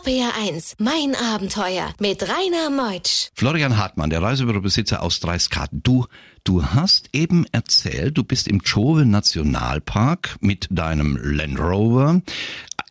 RPR 0.10 0.34
1, 0.36 0.78
mein 0.80 1.14
Abenteuer 1.14 1.94
mit 2.00 2.24
Rainer 2.24 2.72
Meutsch. 2.72 3.30
Florian 3.36 3.78
Hartmann, 3.78 4.10
der 4.10 4.24
Reisebürobesitzer 4.24 5.04
aus 5.04 5.20
Dreiskarten. 5.20 5.84
Du, 5.84 6.08
du 6.44 6.66
hast 6.66 7.10
eben 7.14 7.46
erzählt, 7.52 8.18
du 8.18 8.24
bist 8.24 8.48
im 8.48 8.64
Chove 8.64 9.06
Nationalpark 9.06 10.38
mit 10.42 10.68
deinem 10.72 11.16
Land 11.22 11.60
Rover. 11.60 12.24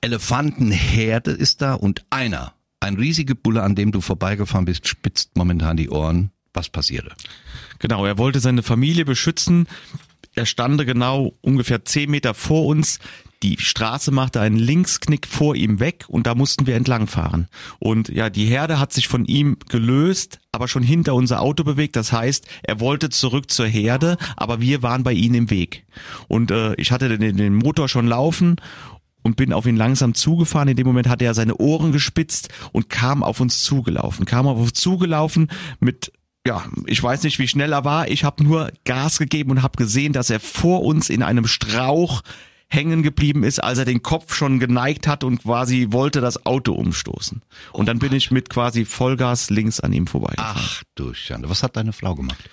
Elefantenherde 0.01 1.33
ist 1.33 1.61
da 1.61 1.75
und 1.75 2.05
einer, 2.11 2.53
ein 2.79 2.95
riesiger 2.95 3.35
Bulle, 3.35 3.65
an 3.65 3.75
dem 3.75 3.91
du 3.91 4.01
vorbeigefahren 4.01 4.67
bist, 4.67 4.87
spitzt 4.87 5.37
momentan 5.37 5.77
die 5.77 5.91
Ohren. 5.91 6.31
Was 6.55 6.69
passierte? 6.69 7.11
Genau, 7.81 8.07
er 8.07 8.19
wollte 8.19 8.39
seine 8.39 8.63
Familie 8.63 9.05
beschützen. 9.05 9.67
Er 10.37 10.47
stand 10.47 10.87
genau 10.87 11.35
ungefähr 11.41 11.85
zehn 11.85 12.13
Meter 12.13 12.35
vor 12.35 12.67
uns. 12.67 13.01
Die 13.43 13.57
Straße 13.59 14.11
machte 14.11 14.41
einen 14.41 14.57
Linksknick 14.57 15.27
vor 15.29 15.55
ihm 15.55 15.79
weg 15.79 16.07
und 16.09 16.27
da 16.27 16.35
mussten 16.35 16.67
wir 16.67 16.75
entlangfahren. 16.75 17.47
Und 17.79 18.09
ja, 18.09 18.31
die 18.31 18.47
Herde 18.47 18.81
hat 18.81 18.93
sich 18.93 19.07
von 19.07 19.27
ihm 19.27 19.59
gelöst, 19.69 20.41
aber 20.51 20.67
schon 20.67 20.83
hinter 20.83 21.15
unser 21.15 21.41
Auto 21.41 21.63
bewegt. 21.63 21.95
Das 21.95 22.13
heißt, 22.13 22.49
er 22.65 22.81
wollte 22.81 23.11
zurück 23.11 23.51
zur 23.51 23.67
Herde, 23.67 24.17
aber 24.37 24.61
wir 24.61 24.83
waren 24.83 25.05
bei 25.05 25.13
ihm 25.13 25.35
im 25.35 25.51
Weg. 25.51 25.87
Und 26.27 26.51
äh, 26.51 26.75
ich 26.75 26.91
hatte 26.91 27.17
den, 27.17 27.37
den 27.37 27.55
Motor 27.55 27.89
schon 27.89 28.09
laufen 28.09 28.57
und 29.23 29.37
bin 29.37 29.53
auf 29.53 29.67
ihn 29.67 29.77
langsam 29.77 30.15
zugefahren. 30.15 30.69
In 30.69 30.77
dem 30.77 30.87
Moment 30.87 31.09
hatte 31.09 31.25
er 31.25 31.35
seine 31.35 31.57
Ohren 31.57 31.93
gespitzt 31.93 32.49
und 32.73 32.89
kam 32.89 33.23
auf 33.23 33.41
uns 33.41 33.63
zugelaufen. 33.63 34.27
Kam 34.27 34.49
auf 34.49 34.59
uns 34.59 34.73
zugelaufen 34.75 35.49
mit 35.79 36.13
ja, 36.47 36.65
ich 36.87 37.03
weiß 37.03 37.25
nicht, 37.25 37.39
wie 37.39 37.49
schnell 37.49 37.73
er 37.73 37.85
war. 37.85 38.09
Ich 38.09 38.25
habe 38.25 38.43
nur 38.43 38.73
Gas 38.85 39.19
gegeben 39.19 39.51
und 39.51 39.63
habe 39.63 39.77
gesehen, 39.77 40.15
dass 40.15 40.31
er 40.31 40.41
vor 40.41 40.83
uns 40.83 41.11
in 41.11 41.23
einem 41.23 41.47
Strauch 41.47 42.23
hängen 42.69 43.03
geblieben 43.03 43.45
ist, 43.45 43.63
als 43.63 43.79
er 43.79 43.85
den 43.85 44.03
Kopf 44.03 44.35
schon 44.35 44.59
geneigt 44.59 45.07
hat 45.07 45.25
und 45.25 45.43
quasi 45.43 45.89
wollte 45.91 46.21
das 46.21 46.45
Auto 46.47 46.73
umstoßen. 46.73 47.43
Und 47.73 47.87
dann 47.87 47.99
bin 47.99 48.13
ich 48.13 48.31
mit 48.31 48.51
quasi 48.51 48.85
Vollgas 48.85 49.51
links 49.51 49.81
an 49.81 49.93
ihm 49.93 50.07
vorbeigefahren. 50.07 50.63
Ach 50.63 50.83
du 50.95 51.15
Schande, 51.15 51.49
was 51.49 51.63
hat 51.63 51.77
deine 51.77 51.93
Frau 51.93 52.15
gemacht? 52.15 52.51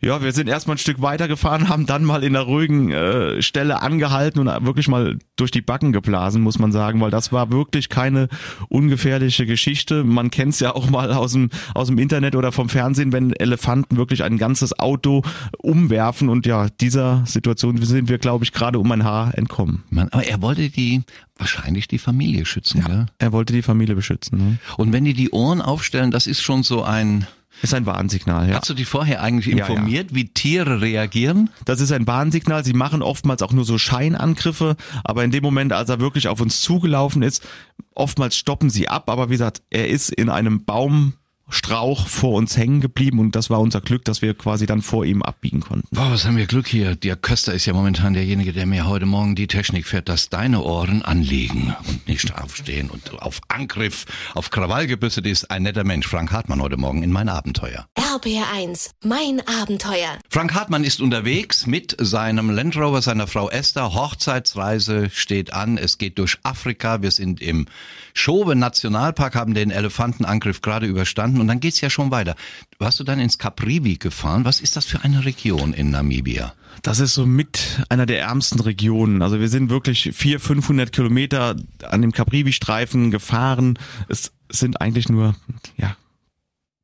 Ja, 0.00 0.22
wir 0.22 0.32
sind 0.32 0.48
erstmal 0.48 0.76
ein 0.76 0.78
Stück 0.78 1.00
weitergefahren, 1.00 1.70
haben 1.70 1.86
dann 1.86 2.04
mal 2.04 2.22
in 2.22 2.36
einer 2.36 2.44
ruhigen 2.44 2.90
äh, 2.90 3.40
Stelle 3.40 3.80
angehalten 3.80 4.46
und 4.46 4.66
wirklich 4.66 4.88
mal 4.88 5.18
durch 5.36 5.50
die 5.50 5.62
Backen 5.62 5.92
geblasen, 5.92 6.42
muss 6.42 6.58
man 6.58 6.70
sagen, 6.70 7.00
weil 7.00 7.10
das 7.10 7.32
war 7.32 7.50
wirklich 7.50 7.88
keine 7.88 8.28
ungefährliche 8.68 9.46
Geschichte. 9.46 10.04
Man 10.04 10.30
kennt 10.30 10.52
es 10.52 10.60
ja 10.60 10.74
auch 10.74 10.90
mal 10.90 11.12
aus 11.12 11.32
dem, 11.32 11.48
aus 11.74 11.88
dem 11.88 11.96
Internet 11.96 12.36
oder 12.36 12.52
vom 12.52 12.68
Fernsehen, 12.68 13.12
wenn 13.12 13.32
Elefanten 13.32 13.96
wirklich 13.96 14.22
ein 14.22 14.36
ganzes 14.36 14.78
Auto 14.78 15.22
umwerfen 15.56 16.28
und 16.28 16.44
ja, 16.44 16.68
dieser 16.80 17.24
Situation 17.24 17.80
sind 17.80 18.10
wir, 18.10 18.18
glaube 18.18 18.44
ich, 18.44 18.52
gerade 18.52 18.78
um 18.78 18.92
ein 18.92 19.02
Haar 19.02 19.36
entkommen. 19.36 19.82
Man, 19.88 20.10
aber 20.10 20.26
er 20.26 20.42
wollte 20.42 20.68
die, 20.68 21.04
wahrscheinlich 21.38 21.88
die 21.88 21.98
Familie 21.98 22.44
schützen, 22.44 22.82
ja. 22.86 22.88
ja? 22.88 23.06
Er 23.18 23.32
wollte 23.32 23.54
die 23.54 23.62
Familie 23.62 23.94
beschützen. 23.94 24.38
Ne? 24.38 24.58
Und 24.76 24.92
wenn 24.92 25.04
die 25.04 25.14
die 25.14 25.30
Ohren 25.30 25.62
aufstellen, 25.62 26.10
das 26.10 26.26
ist 26.26 26.42
schon 26.42 26.62
so 26.62 26.82
ein 26.82 27.26
ist 27.62 27.74
ein 27.74 27.86
Warnsignal, 27.86 28.48
ja. 28.48 28.56
Hast 28.56 28.68
du 28.68 28.74
dich 28.74 28.86
vorher 28.86 29.22
eigentlich 29.22 29.50
informiert, 29.50 30.10
ja, 30.10 30.16
ja. 30.16 30.22
wie 30.22 30.28
Tiere 30.28 30.80
reagieren? 30.80 31.50
Das 31.64 31.80
ist 31.80 31.92
ein 31.92 32.06
Warnsignal. 32.06 32.64
Sie 32.64 32.72
machen 32.72 33.02
oftmals 33.02 33.42
auch 33.42 33.52
nur 33.52 33.64
so 33.64 33.78
Scheinangriffe, 33.78 34.76
aber 35.04 35.24
in 35.24 35.30
dem 35.30 35.42
Moment, 35.42 35.72
als 35.72 35.88
er 35.88 36.00
wirklich 36.00 36.28
auf 36.28 36.40
uns 36.40 36.60
zugelaufen 36.60 37.22
ist, 37.22 37.46
oftmals 37.94 38.36
stoppen 38.36 38.70
sie 38.70 38.88
ab. 38.88 39.10
Aber 39.10 39.28
wie 39.28 39.34
gesagt, 39.34 39.62
er 39.70 39.88
ist 39.88 40.10
in 40.10 40.28
einem 40.28 40.64
Baum 40.64 41.14
Strauch 41.48 42.08
vor 42.08 42.34
uns 42.34 42.56
hängen 42.56 42.80
geblieben 42.80 43.20
und 43.20 43.36
das 43.36 43.50
war 43.50 43.60
unser 43.60 43.80
Glück, 43.80 44.04
dass 44.04 44.20
wir 44.20 44.34
quasi 44.34 44.66
dann 44.66 44.82
vor 44.82 45.04
ihm 45.04 45.22
abbiegen 45.22 45.60
konnten. 45.60 45.86
Boah, 45.92 46.10
was 46.10 46.24
haben 46.24 46.36
wir 46.36 46.46
Glück 46.46 46.66
hier. 46.66 46.96
Der 46.96 47.16
Köster 47.16 47.54
ist 47.54 47.66
ja 47.66 47.72
momentan 47.72 48.14
derjenige, 48.14 48.52
der 48.52 48.66
mir 48.66 48.86
heute 48.86 49.06
Morgen 49.06 49.36
die 49.36 49.46
Technik 49.46 49.86
fährt, 49.86 50.08
dass 50.08 50.28
deine 50.28 50.62
Ohren 50.62 51.02
anliegen 51.02 51.74
und 51.86 52.08
nicht 52.08 52.36
aufstehen 52.36 52.90
und 52.90 53.22
auf 53.22 53.40
Angriff, 53.48 54.06
auf 54.34 54.50
Krawall 54.50 54.86
gebüsset 54.86 55.26
ist. 55.26 55.50
Ein 55.50 55.62
netter 55.62 55.84
Mensch, 55.84 56.06
Frank 56.08 56.32
Hartmann 56.32 56.60
heute 56.60 56.76
Morgen 56.76 57.02
in 57.02 57.12
mein 57.12 57.28
Abenteuer. 57.28 57.86
RBR1, 58.16 58.92
mein 59.04 59.42
Abenteuer. 59.46 60.16
Frank 60.30 60.54
Hartmann 60.54 60.84
ist 60.84 61.02
unterwegs 61.02 61.66
mit 61.66 61.94
seinem 62.00 62.48
Land 62.48 62.74
Rover, 62.74 63.02
seiner 63.02 63.26
Frau 63.26 63.50
Esther. 63.50 63.92
Hochzeitsreise 63.92 65.10
steht 65.10 65.52
an. 65.52 65.76
Es 65.76 65.98
geht 65.98 66.18
durch 66.18 66.38
Afrika. 66.42 67.02
Wir 67.02 67.10
sind 67.10 67.42
im 67.42 67.66
Schobe 68.14 68.56
Nationalpark, 68.56 69.34
haben 69.34 69.52
den 69.52 69.70
Elefantenangriff 69.70 70.62
gerade 70.62 70.86
überstanden 70.86 71.42
und 71.42 71.48
dann 71.48 71.60
geht's 71.60 71.82
ja 71.82 71.90
schon 71.90 72.10
weiter. 72.10 72.36
Warst 72.78 72.98
du 73.00 73.04
dann 73.04 73.20
ins 73.20 73.36
Caprivi 73.36 73.96
gefahren? 73.96 74.46
Was 74.46 74.60
ist 74.60 74.76
das 74.76 74.86
für 74.86 75.02
eine 75.02 75.26
Region 75.26 75.74
in 75.74 75.90
Namibia? 75.90 76.54
Das 76.80 77.00
ist 77.00 77.12
so 77.12 77.26
mit 77.26 77.84
einer 77.90 78.06
der 78.06 78.20
ärmsten 78.20 78.60
Regionen. 78.60 79.20
Also 79.20 79.40
wir 79.40 79.50
sind 79.50 79.68
wirklich 79.68 80.12
vier, 80.14 80.40
500 80.40 80.90
Kilometer 80.90 81.54
an 81.82 82.00
dem 82.00 82.12
Caprivi-Streifen 82.12 83.10
gefahren. 83.10 83.78
Es 84.08 84.32
sind 84.48 84.80
eigentlich 84.80 85.10
nur, 85.10 85.36
ja, 85.76 85.96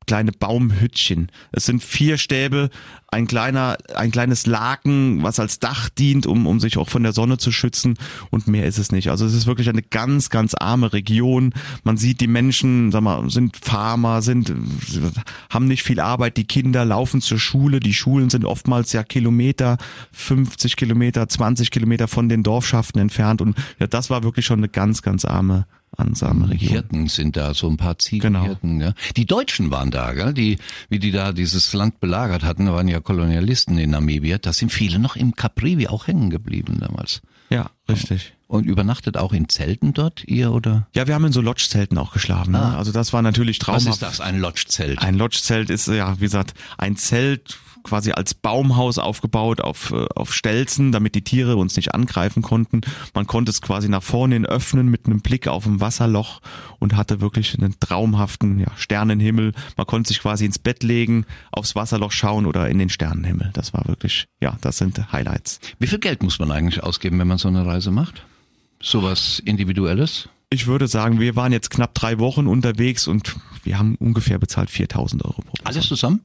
kleine 0.05 0.31
Baumhüttchen. 0.31 1.31
Es 1.51 1.65
sind 1.65 1.83
vier 1.83 2.17
Stäbe, 2.17 2.69
ein 3.13 3.27
kleiner, 3.27 3.77
ein 3.95 4.11
kleines 4.11 4.47
Laken, 4.47 5.21
was 5.21 5.39
als 5.39 5.59
Dach 5.59 5.89
dient, 5.89 6.25
um, 6.25 6.47
um 6.47 6.59
sich 6.59 6.77
auch 6.77 6.89
von 6.89 7.03
der 7.03 7.13
Sonne 7.13 7.37
zu 7.37 7.51
schützen 7.51 7.95
und 8.31 8.47
mehr 8.47 8.65
ist 8.65 8.79
es 8.79 8.91
nicht. 8.91 9.09
Also 9.09 9.25
es 9.25 9.33
ist 9.33 9.45
wirklich 9.45 9.69
eine 9.69 9.83
ganz, 9.83 10.29
ganz 10.29 10.55
arme 10.55 10.93
Region. 10.93 11.53
Man 11.83 11.97
sieht 11.97 12.21
die 12.21 12.27
Menschen, 12.27 12.91
sag 12.91 13.01
mal, 13.01 13.29
sind 13.29 13.57
Farmer, 13.57 14.21
sind, 14.21 14.53
haben 15.49 15.67
nicht 15.67 15.83
viel 15.83 15.99
Arbeit, 15.99 16.37
die 16.37 16.45
Kinder 16.45 16.85
laufen 16.85 17.21
zur 17.21 17.39
Schule, 17.39 17.79
die 17.79 17.93
Schulen 17.93 18.29
sind 18.29 18.45
oftmals 18.45 18.93
ja 18.93 19.03
Kilometer, 19.03 19.77
50 20.11 20.75
Kilometer, 20.75 21.29
20 21.29 21.69
Kilometer 21.69 22.07
von 22.07 22.29
den 22.29 22.41
Dorfschaften 22.41 22.99
entfernt 22.99 23.41
und 23.41 23.55
ja, 23.79 23.87
das 23.87 24.09
war 24.09 24.23
wirklich 24.23 24.45
schon 24.45 24.59
eine 24.59 24.69
ganz, 24.69 25.03
ganz 25.03 25.23
arme 25.23 25.67
Region. 25.97 26.71
Hirten 26.71 27.07
sind 27.07 27.37
da, 27.37 27.53
so 27.53 27.69
ein 27.69 27.77
paar 27.77 27.97
Ziegenhirten. 27.99 28.79
Genau. 28.79 28.91
Ja. 28.91 28.93
Die 29.15 29.25
Deutschen 29.25 29.71
waren 29.71 29.91
da, 29.91 30.13
gell? 30.13 30.33
die, 30.33 30.57
wie 30.89 30.99
die 30.99 31.11
da 31.11 31.31
dieses 31.31 31.73
Land 31.73 31.99
belagert 31.99 32.43
hatten, 32.43 32.71
waren 32.71 32.87
ja 32.87 32.99
Kolonialisten 32.99 33.77
in 33.77 33.91
Namibia. 33.91 34.37
Da 34.37 34.53
sind 34.53 34.71
viele 34.71 34.99
noch 34.99 35.15
im 35.15 35.35
Caprivi 35.35 35.87
auch 35.87 36.07
hängen 36.07 36.29
geblieben 36.29 36.77
damals. 36.79 37.21
Ja, 37.49 37.69
richtig. 37.87 38.33
Und 38.47 38.65
übernachtet 38.65 39.17
auch 39.17 39.33
in 39.33 39.49
Zelten 39.49 39.93
dort, 39.93 40.23
ihr 40.25 40.51
oder? 40.51 40.87
Ja, 40.95 41.07
wir 41.07 41.15
haben 41.15 41.25
in 41.25 41.33
so 41.33 41.41
Lodge-Zelten 41.41 41.97
auch 41.97 42.13
geschlafen. 42.13 42.55
Ah. 42.55 42.71
Ne? 42.71 42.77
Also 42.77 42.91
das 42.91 43.13
war 43.13 43.21
natürlich 43.21 43.59
traumhaft. 43.59 43.87
Was 43.87 43.93
ist 43.95 44.01
das, 44.01 44.21
ein 44.21 44.39
Lodge-Zelt? 44.39 44.99
Ein 44.99 45.15
Lodge-Zelt 45.15 45.69
ist, 45.69 45.87
ja, 45.87 46.19
wie 46.19 46.25
gesagt, 46.25 46.53
ein 46.77 46.95
Zelt, 46.95 47.59
quasi 47.83 48.11
als 48.11 48.33
Baumhaus 48.33 48.97
aufgebaut 48.97 49.61
auf, 49.61 49.91
äh, 49.91 50.05
auf 50.15 50.33
Stelzen, 50.33 50.91
damit 50.91 51.15
die 51.15 51.23
Tiere 51.23 51.57
uns 51.57 51.75
nicht 51.75 51.93
angreifen 51.93 52.41
konnten. 52.41 52.81
Man 53.13 53.27
konnte 53.27 53.51
es 53.51 53.61
quasi 53.61 53.89
nach 53.89 54.03
vorne 54.03 54.35
hin 54.35 54.45
öffnen 54.45 54.89
mit 54.89 55.05
einem 55.05 55.21
Blick 55.21 55.47
auf 55.47 55.65
ein 55.65 55.79
Wasserloch 55.79 56.41
und 56.79 56.95
hatte 56.95 57.21
wirklich 57.21 57.57
einen 57.57 57.75
traumhaften 57.79 58.59
ja, 58.59 58.67
Sternenhimmel. 58.75 59.53
Man 59.77 59.85
konnte 59.85 60.07
sich 60.07 60.21
quasi 60.21 60.45
ins 60.45 60.59
Bett 60.59 60.83
legen, 60.83 61.25
aufs 61.51 61.75
Wasserloch 61.75 62.11
schauen 62.11 62.45
oder 62.45 62.69
in 62.69 62.79
den 62.79 62.89
Sternenhimmel. 62.89 63.51
Das 63.53 63.73
war 63.73 63.87
wirklich, 63.87 64.25
ja, 64.41 64.57
das 64.61 64.77
sind 64.77 65.11
Highlights. 65.11 65.59
Wie 65.79 65.87
viel 65.87 65.99
Geld 65.99 66.23
muss 66.23 66.39
man 66.39 66.51
eigentlich 66.51 66.83
ausgeben, 66.83 67.19
wenn 67.19 67.27
man 67.27 67.37
so 67.37 67.47
eine 67.47 67.65
Reise 67.65 67.91
macht? 67.91 68.25
Sowas 68.81 69.41
Individuelles? 69.45 70.29
Ich 70.49 70.67
würde 70.67 70.87
sagen, 70.87 71.19
wir 71.19 71.35
waren 71.35 71.51
jetzt 71.51 71.71
knapp 71.71 71.95
drei 71.95 72.19
Wochen 72.19 72.45
unterwegs 72.45 73.07
und 73.07 73.35
wir 73.63 73.79
haben 73.79 73.95
ungefähr 73.95 74.37
bezahlt 74.37 74.69
4000 74.69 75.25
Euro 75.25 75.41
pro 75.41 75.53
Person. 75.53 75.65
Alles 75.65 75.87
zusammen? 75.87 76.21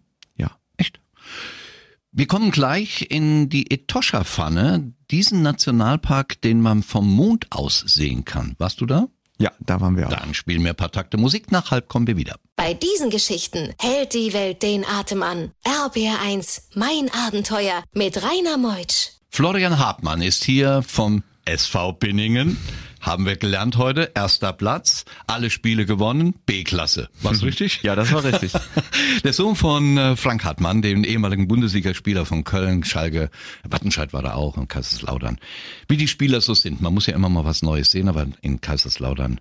Wir 2.10 2.26
kommen 2.26 2.50
gleich 2.50 3.06
in 3.10 3.50
die 3.50 3.70
Etosha-Pfanne, 3.70 4.94
diesen 5.10 5.42
Nationalpark, 5.42 6.40
den 6.40 6.62
man 6.62 6.82
vom 6.82 7.06
Mond 7.06 7.46
aus 7.50 7.80
sehen 7.86 8.24
kann. 8.24 8.54
Warst 8.58 8.80
du 8.80 8.86
da? 8.86 9.08
Ja, 9.38 9.52
da 9.60 9.80
waren 9.80 9.96
wir 9.96 10.08
auch. 10.08 10.12
Dann 10.12 10.32
spielen 10.34 10.64
wir 10.64 10.70
ein 10.70 10.76
paar 10.76 10.90
Takte 10.90 11.18
Musik. 11.18 11.52
Nach 11.52 11.70
halb 11.70 11.88
kommen 11.88 12.06
wir 12.06 12.16
wieder. 12.16 12.36
Bei 12.56 12.74
diesen 12.74 13.10
Geschichten 13.10 13.74
hält 13.78 14.14
die 14.14 14.32
Welt 14.32 14.62
den 14.62 14.84
Atem 14.86 15.22
an. 15.22 15.52
RBR1, 15.64 16.62
mein 16.74 17.10
Abenteuer 17.26 17.84
mit 17.92 18.20
Rainer 18.22 18.56
Meutsch. 18.56 19.10
Florian 19.30 19.78
Hartmann 19.78 20.22
ist 20.22 20.42
hier 20.44 20.82
vom 20.82 21.22
SV 21.44 21.92
Binningen. 21.92 22.56
Haben 23.00 23.26
wir 23.26 23.36
gelernt 23.36 23.76
heute. 23.76 24.12
Erster 24.14 24.52
Platz, 24.52 25.04
alle 25.26 25.50
Spiele 25.50 25.86
gewonnen, 25.86 26.34
B-Klasse. 26.46 27.08
War's 27.22 27.42
richtig? 27.44 27.82
Ja, 27.82 27.94
das 27.94 28.12
war 28.12 28.24
richtig. 28.24 28.52
Der 29.24 29.32
Sohn 29.32 29.56
von 29.56 29.96
äh, 29.96 30.16
Frank 30.16 30.44
Hartmann, 30.44 30.82
dem 30.82 31.04
ehemaligen 31.04 31.48
Bundesligaspieler 31.48 32.26
von 32.26 32.44
Köln, 32.44 32.84
Schalke, 32.84 33.30
Wattenscheid 33.64 34.12
war 34.12 34.22
da 34.22 34.34
auch 34.34 34.56
und 34.56 34.68
Kaiserslautern. 34.68 35.38
Wie 35.86 35.96
die 35.96 36.08
Spieler 36.08 36.40
so 36.40 36.54
sind. 36.54 36.80
Man 36.80 36.94
muss 36.94 37.06
ja 37.06 37.14
immer 37.14 37.28
mal 37.28 37.44
was 37.44 37.62
Neues 37.62 37.90
sehen, 37.90 38.08
aber 38.08 38.26
in 38.40 38.60
Kaiserslautern, 38.60 39.40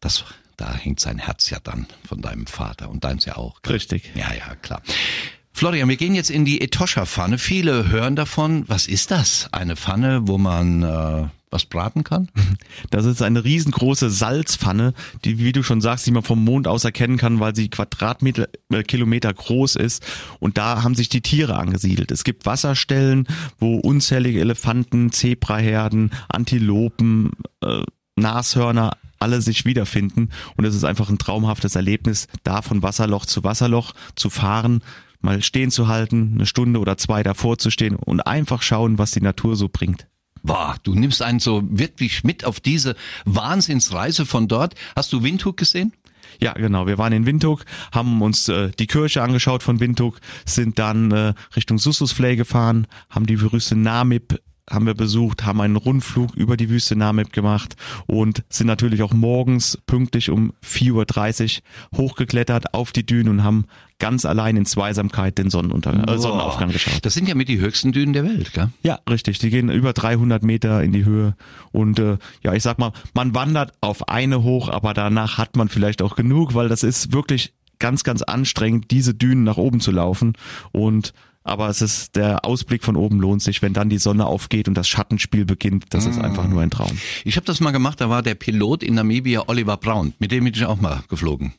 das, 0.00 0.24
da 0.56 0.74
hängt 0.74 1.00
sein 1.00 1.18
Herz 1.18 1.50
ja 1.50 1.58
dann 1.62 1.86
von 2.06 2.20
deinem 2.22 2.46
Vater 2.46 2.88
und 2.88 3.04
deins 3.04 3.24
ja 3.24 3.36
auch. 3.36 3.60
Richtig. 3.68 4.10
Ja, 4.14 4.32
ja, 4.34 4.54
klar. 4.56 4.82
Florian, 5.56 5.88
wir 5.88 5.96
gehen 5.96 6.16
jetzt 6.16 6.30
in 6.30 6.44
die 6.44 6.60
Etosha-Pfanne. 6.60 7.38
Viele 7.38 7.88
hören 7.88 8.16
davon. 8.16 8.64
Was 8.66 8.88
ist 8.88 9.12
das? 9.12 9.48
Eine 9.52 9.76
Pfanne, 9.76 10.26
wo 10.26 10.36
man 10.36 10.82
äh, 10.82 11.28
was 11.50 11.64
braten 11.64 12.02
kann? 12.02 12.28
Das 12.90 13.06
ist 13.06 13.22
eine 13.22 13.44
riesengroße 13.44 14.10
Salzpfanne, 14.10 14.94
die, 15.24 15.38
wie 15.38 15.52
du 15.52 15.62
schon 15.62 15.80
sagst, 15.80 16.06
die 16.06 16.10
man 16.10 16.24
vom 16.24 16.44
Mond 16.44 16.66
aus 16.66 16.84
erkennen 16.84 17.16
kann, 17.16 17.38
weil 17.38 17.54
sie 17.54 17.68
Quadratmeter, 17.68 18.48
äh, 18.72 18.82
Kilometer 18.82 19.32
groß 19.32 19.76
ist. 19.76 20.04
Und 20.40 20.58
da 20.58 20.82
haben 20.82 20.96
sich 20.96 21.08
die 21.08 21.22
Tiere 21.22 21.56
angesiedelt. 21.56 22.10
Es 22.10 22.24
gibt 22.24 22.46
Wasserstellen, 22.46 23.28
wo 23.60 23.76
unzählige 23.76 24.40
Elefanten, 24.40 25.12
Zebraherden, 25.12 26.10
Antilopen, 26.28 27.30
äh, 27.62 27.82
Nashörner 28.16 28.96
alle 29.20 29.40
sich 29.40 29.64
wiederfinden. 29.64 30.30
Und 30.56 30.64
es 30.64 30.74
ist 30.74 30.84
einfach 30.84 31.08
ein 31.08 31.18
traumhaftes 31.18 31.76
Erlebnis, 31.76 32.26
da 32.42 32.60
von 32.60 32.82
Wasserloch 32.82 33.24
zu 33.24 33.44
Wasserloch 33.44 33.94
zu 34.16 34.30
fahren, 34.30 34.82
mal 35.24 35.42
stehen 35.42 35.70
zu 35.70 35.88
halten, 35.88 36.32
eine 36.34 36.46
Stunde 36.46 36.78
oder 36.78 36.96
zwei 36.96 37.22
davor 37.22 37.58
zu 37.58 37.70
stehen 37.70 37.96
und 37.96 38.20
einfach 38.20 38.62
schauen, 38.62 38.98
was 38.98 39.10
die 39.10 39.20
Natur 39.20 39.56
so 39.56 39.68
bringt. 39.68 40.06
Boah, 40.42 40.76
du 40.82 40.94
nimmst 40.94 41.22
einen 41.22 41.40
so 41.40 41.62
wirklich 41.66 42.22
mit 42.22 42.44
auf 42.44 42.60
diese 42.60 42.94
Wahnsinnsreise 43.24 44.26
von 44.26 44.46
dort. 44.46 44.74
Hast 44.94 45.12
du 45.12 45.22
Windhoek 45.22 45.56
gesehen? 45.56 45.92
Ja, 46.40 46.52
genau. 46.52 46.86
Wir 46.86 46.98
waren 46.98 47.12
in 47.12 47.26
Windhoek, 47.26 47.64
haben 47.92 48.20
uns 48.20 48.48
äh, 48.48 48.70
die 48.78 48.86
Kirche 48.86 49.22
angeschaut 49.22 49.62
von 49.62 49.80
Windhoek, 49.80 50.20
sind 50.44 50.78
dann 50.78 51.10
äh, 51.12 51.34
Richtung 51.56 51.78
Sussusflay 51.78 52.36
gefahren, 52.36 52.86
haben 53.08 53.26
die 53.26 53.40
Wüste 53.40 53.76
Namib 53.76 54.38
haben 54.70 54.86
wir 54.86 54.94
besucht, 54.94 55.44
haben 55.44 55.60
einen 55.60 55.76
Rundflug 55.76 56.34
über 56.34 56.56
die 56.56 56.70
Wüste 56.70 56.96
Namib 56.96 57.32
gemacht 57.32 57.76
und 58.06 58.42
sind 58.48 58.66
natürlich 58.66 59.02
auch 59.02 59.12
morgens 59.12 59.78
pünktlich 59.86 60.30
um 60.30 60.52
4.30 60.64 61.60
Uhr 61.92 61.98
hochgeklettert 61.98 62.72
auf 62.72 62.92
die 62.92 63.04
Dünen 63.04 63.28
und 63.28 63.44
haben 63.44 63.66
ganz 63.98 64.24
allein 64.24 64.56
in 64.56 64.66
Zweisamkeit 64.66 65.38
den 65.38 65.50
Sonnenunter 65.50 66.08
äh, 66.08 66.18
Sonnenaufgang 66.18 66.70
geschaut. 66.70 67.00
Das 67.02 67.14
sind 67.14 67.28
ja 67.28 67.34
mit 67.34 67.48
die 67.48 67.58
höchsten 67.58 67.92
Dünen 67.92 68.12
der 68.12 68.24
Welt, 68.24 68.52
gell? 68.52 68.70
Ja, 68.82 69.00
richtig. 69.08 69.38
Die 69.38 69.50
gehen 69.50 69.70
über 69.70 69.92
300 69.92 70.42
Meter 70.42 70.82
in 70.82 70.92
die 70.92 71.04
Höhe 71.04 71.36
und 71.72 71.98
äh, 71.98 72.18
ja, 72.42 72.54
ich 72.54 72.62
sag 72.62 72.78
mal, 72.78 72.92
man 73.14 73.34
wandert 73.34 73.72
auf 73.80 74.08
eine 74.08 74.42
hoch, 74.42 74.68
aber 74.68 74.94
danach 74.94 75.38
hat 75.38 75.56
man 75.56 75.68
vielleicht 75.68 76.02
auch 76.02 76.16
genug, 76.16 76.54
weil 76.54 76.68
das 76.68 76.82
ist 76.82 77.12
wirklich 77.12 77.52
ganz, 77.78 78.04
ganz 78.04 78.22
anstrengend, 78.22 78.90
diese 78.90 79.14
Dünen 79.14 79.44
nach 79.44 79.58
oben 79.58 79.80
zu 79.80 79.90
laufen 79.90 80.34
und 80.72 81.12
aber 81.44 81.68
es 81.68 81.82
ist 81.82 82.16
der 82.16 82.44
Ausblick 82.44 82.82
von 82.82 82.96
oben 82.96 83.20
lohnt 83.20 83.42
sich, 83.42 83.60
wenn 83.62 83.74
dann 83.74 83.90
die 83.90 83.98
Sonne 83.98 84.26
aufgeht 84.26 84.66
und 84.66 84.74
das 84.74 84.88
Schattenspiel 84.88 85.44
beginnt. 85.44 85.84
Das 85.90 86.06
ist 86.06 86.18
einfach 86.18 86.48
nur 86.48 86.62
ein 86.62 86.70
Traum. 86.70 86.98
Ich 87.24 87.36
habe 87.36 87.46
das 87.46 87.60
mal 87.60 87.70
gemacht, 87.70 88.00
da 88.00 88.08
war 88.08 88.22
der 88.22 88.34
Pilot 88.34 88.82
in 88.82 88.94
Namibia 88.94 89.44
Oliver 89.46 89.76
Braun. 89.76 90.14
Mit 90.18 90.32
dem 90.32 90.44
bin 90.44 90.54
ich 90.54 90.64
auch 90.64 90.80
mal 90.80 91.04
geflogen. 91.08 91.52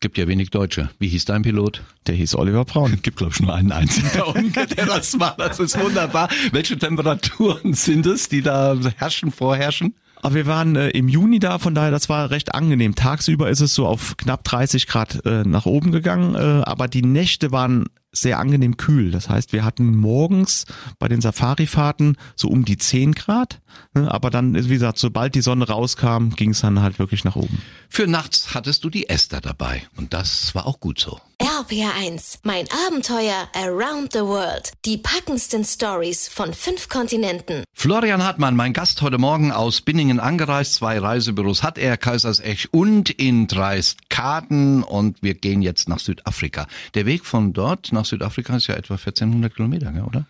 Gibt 0.00 0.18
ja 0.18 0.28
wenig 0.28 0.50
Deutsche. 0.50 0.90
Wie 0.98 1.08
hieß 1.08 1.24
dein 1.24 1.40
Pilot? 1.40 1.82
Der 2.06 2.14
hieß 2.14 2.34
Oliver 2.34 2.66
Braun. 2.66 2.98
Gibt, 3.02 3.16
glaube 3.16 3.32
ich, 3.34 3.40
nur 3.40 3.54
einen 3.54 3.72
einzigen 3.72 4.10
da 4.14 4.24
unten, 4.24 4.52
der 4.52 4.86
das 4.86 5.18
war. 5.18 5.34
Das 5.38 5.58
ist 5.58 5.80
wunderbar. 5.80 6.28
Welche 6.52 6.76
Temperaturen 6.76 7.72
sind 7.72 8.04
es, 8.04 8.28
die 8.28 8.42
da 8.42 8.76
herrschen, 8.96 9.32
vorherrschen? 9.32 9.94
Aber 10.24 10.36
wir 10.36 10.46
waren 10.46 10.74
äh, 10.74 10.88
im 10.88 11.08
Juni 11.08 11.38
da, 11.38 11.58
von 11.58 11.74
daher, 11.74 11.90
das 11.90 12.08
war 12.08 12.30
recht 12.30 12.54
angenehm. 12.54 12.94
Tagsüber 12.94 13.50
ist 13.50 13.60
es 13.60 13.74
so 13.74 13.86
auf 13.86 14.16
knapp 14.16 14.42
30 14.44 14.86
Grad 14.86 15.22
äh, 15.26 15.42
nach 15.44 15.66
oben 15.66 15.92
gegangen, 15.92 16.34
äh, 16.34 16.62
aber 16.64 16.88
die 16.88 17.02
Nächte 17.02 17.52
waren 17.52 17.90
sehr 18.10 18.38
angenehm 18.38 18.78
kühl. 18.78 19.10
Das 19.10 19.28
heißt, 19.28 19.52
wir 19.52 19.66
hatten 19.66 19.94
morgens 19.94 20.64
bei 20.98 21.08
den 21.08 21.20
Safari-Fahrten 21.20 22.16
so 22.36 22.48
um 22.48 22.64
die 22.64 22.78
10 22.78 23.12
Grad, 23.12 23.60
ne, 23.92 24.10
aber 24.10 24.30
dann, 24.30 24.54
wie 24.54 24.72
gesagt, 24.72 24.96
sobald 24.96 25.34
die 25.34 25.42
Sonne 25.42 25.68
rauskam, 25.68 26.30
ging 26.30 26.52
es 26.52 26.62
dann 26.62 26.80
halt 26.80 26.98
wirklich 26.98 27.24
nach 27.24 27.36
oben. 27.36 27.60
Für 27.90 28.06
nachts 28.06 28.54
hattest 28.54 28.82
du 28.82 28.88
die 28.88 29.10
Esther 29.10 29.42
dabei 29.42 29.82
und 29.96 30.14
das 30.14 30.54
war 30.54 30.66
auch 30.66 30.80
gut 30.80 30.98
so. 30.98 31.20
RPR1, 31.54 32.40
mein 32.42 32.66
Abenteuer 32.88 33.48
around 33.54 34.12
the 34.12 34.22
world. 34.22 34.72
Die 34.84 34.98
packendsten 34.98 35.64
Stories 35.64 36.26
von 36.26 36.52
fünf 36.52 36.88
Kontinenten. 36.88 37.62
Florian 37.72 38.24
Hartmann, 38.24 38.56
mein 38.56 38.72
Gast 38.72 39.02
heute 39.02 39.18
Morgen 39.18 39.52
aus 39.52 39.80
Binningen 39.80 40.18
angereist. 40.18 40.74
Zwei 40.74 40.98
Reisebüros 40.98 41.62
hat 41.62 41.78
er, 41.78 41.96
Kaisersesch 41.96 42.66
und 42.72 43.08
in 43.10 43.46
Dreistkarten 43.46 44.82
und 44.82 45.22
wir 45.22 45.34
gehen 45.34 45.62
jetzt 45.62 45.88
nach 45.88 46.00
Südafrika. 46.00 46.66
Der 46.94 47.06
Weg 47.06 47.24
von 47.24 47.52
dort 47.52 47.92
nach 47.92 48.04
Südafrika 48.04 48.56
ist 48.56 48.66
ja 48.66 48.74
etwa 48.74 48.94
1400 48.94 49.54
Kilometer, 49.54 49.92
oder? 50.04 50.26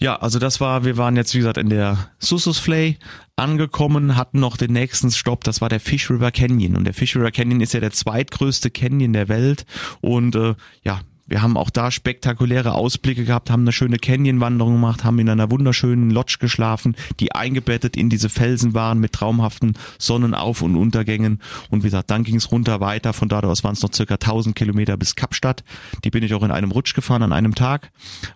Ja, 0.00 0.16
also 0.16 0.38
das 0.38 0.60
war, 0.60 0.84
wir 0.84 0.96
waren 0.96 1.16
jetzt 1.16 1.34
wie 1.34 1.38
gesagt 1.38 1.56
in 1.56 1.70
der 1.70 2.10
Sussusflay 2.18 2.98
angekommen, 3.36 4.16
hatten 4.16 4.40
noch 4.40 4.56
den 4.56 4.72
nächsten 4.72 5.10
Stopp, 5.10 5.44
das 5.44 5.60
war 5.60 5.68
der 5.68 5.80
Fish 5.80 6.10
River 6.10 6.32
Canyon. 6.32 6.76
Und 6.76 6.84
der 6.84 6.94
Fish 6.94 7.16
River 7.16 7.30
Canyon 7.30 7.60
ist 7.60 7.74
ja 7.74 7.80
der 7.80 7.92
zweitgrößte 7.92 8.70
Canyon 8.70 9.12
der 9.12 9.28
Welt. 9.28 9.66
Und 10.00 10.34
äh, 10.34 10.54
ja, 10.82 11.00
wir 11.26 11.42
haben 11.42 11.56
auch 11.56 11.70
da 11.70 11.90
spektakuläre 11.90 12.72
Ausblicke 12.72 13.24
gehabt, 13.24 13.50
haben 13.50 13.62
eine 13.62 13.72
schöne 13.72 13.98
Canyonwanderung 13.98 14.74
gemacht, 14.74 15.04
haben 15.04 15.18
in 15.18 15.28
einer 15.28 15.50
wunderschönen 15.50 16.10
Lodge 16.10 16.36
geschlafen, 16.40 16.96
die 17.20 17.34
eingebettet 17.34 17.96
in 17.96 18.10
diese 18.10 18.28
Felsen 18.28 18.74
waren 18.74 18.98
mit 18.98 19.12
traumhaften 19.12 19.74
Sonnenauf- 19.98 20.62
und 20.62 20.76
Untergängen. 20.76 21.40
Und 21.70 21.82
wie 21.82 21.88
gesagt, 21.88 22.10
dann 22.10 22.24
ging 22.24 22.36
es 22.36 22.52
runter 22.52 22.80
weiter. 22.80 23.12
Von 23.12 23.28
da 23.28 23.40
aus 23.40 23.64
waren 23.64 23.74
es 23.74 23.82
noch 23.82 23.92
circa 23.92 24.14
1000 24.14 24.54
Kilometer 24.54 24.96
bis 24.96 25.14
Kapstadt. 25.14 25.64
Die 26.04 26.10
bin 26.10 26.22
ich 26.22 26.34
auch 26.34 26.42
in 26.42 26.50
einem 26.50 26.70
Rutsch 26.70 26.94
gefahren 26.94 27.22
an 27.22 27.32
einem 27.32 27.54
Tag. 27.54 27.90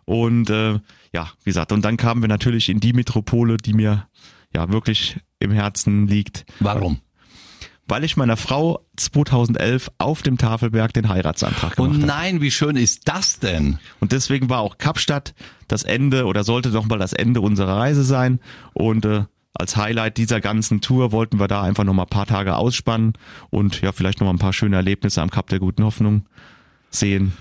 Und 0.05 0.51
äh, 0.51 0.81
ja, 1.13 1.31
wie 1.45 1.51
gesagt, 1.51 1.73
und 1.73 1.85
dann 1.85 1.97
kamen 1.97 2.23
wir 2.23 2.29
natürlich 2.29 2.69
in 2.69 2.81
die 2.81 2.93
Metropole, 2.93 3.57
die 3.57 3.73
mir 3.73 4.07
ja 4.55 4.71
wirklich 4.71 5.19
im 5.41 5.51
Herzen 5.51 6.07
liegt. 6.07 6.47
Warum? 6.61 7.01
Weil 7.89 8.05
ich 8.05 8.17
meiner 8.19 8.37
Frau 8.37 8.85
2011 8.97 9.91
auf 9.99 10.23
dem 10.23 10.37
Tafelberg 10.39 10.93
den 10.93 11.09
Heiratsantrag 11.09 11.73
Oh 11.79 11.85
gemacht 11.85 11.97
habe. 12.03 12.07
nein, 12.07 12.41
wie 12.43 12.51
schön 12.51 12.77
ist 12.77 13.09
das 13.09 13.39
denn? 13.41 13.79
Und 14.01 14.13
deswegen 14.13 14.51
war 14.51 14.61
auch 14.61 14.77
Kapstadt 14.79 15.35
das 15.69 15.83
Ende 15.85 16.27
oder 16.27 16.45
sollte 16.45 16.71
doch 16.71 16.85
mal 16.87 16.99
das 16.99 17.13
Ende 17.15 17.41
unserer 17.41 17.77
Reise 17.79 18.05
sein. 18.05 18.41
Und 18.75 19.05
äh, 19.07 19.25
als 19.55 19.77
Highlight 19.77 20.19
dieser 20.19 20.41
ganzen 20.41 20.81
Tour 20.83 21.13
wollten 21.13 21.41
wir 21.41 21.49
da 21.49 21.63
einfach 21.63 21.85
noch 21.85 21.95
mal 21.95 22.03
ein 22.03 22.09
paar 22.09 22.27
Tage 22.27 22.57
ausspannen 22.57 23.15
und 23.51 23.81
ja, 23.81 23.93
vielleicht 23.93 24.21
noch 24.21 24.27
mal 24.27 24.35
ein 24.35 24.39
paar 24.39 24.53
schöne 24.53 24.77
Erlebnisse 24.77 25.23
am 25.23 25.31
Kap 25.31 25.49
der 25.49 25.59
Guten 25.59 25.83
Hoffnung 25.83 26.27
sehen. 26.91 27.33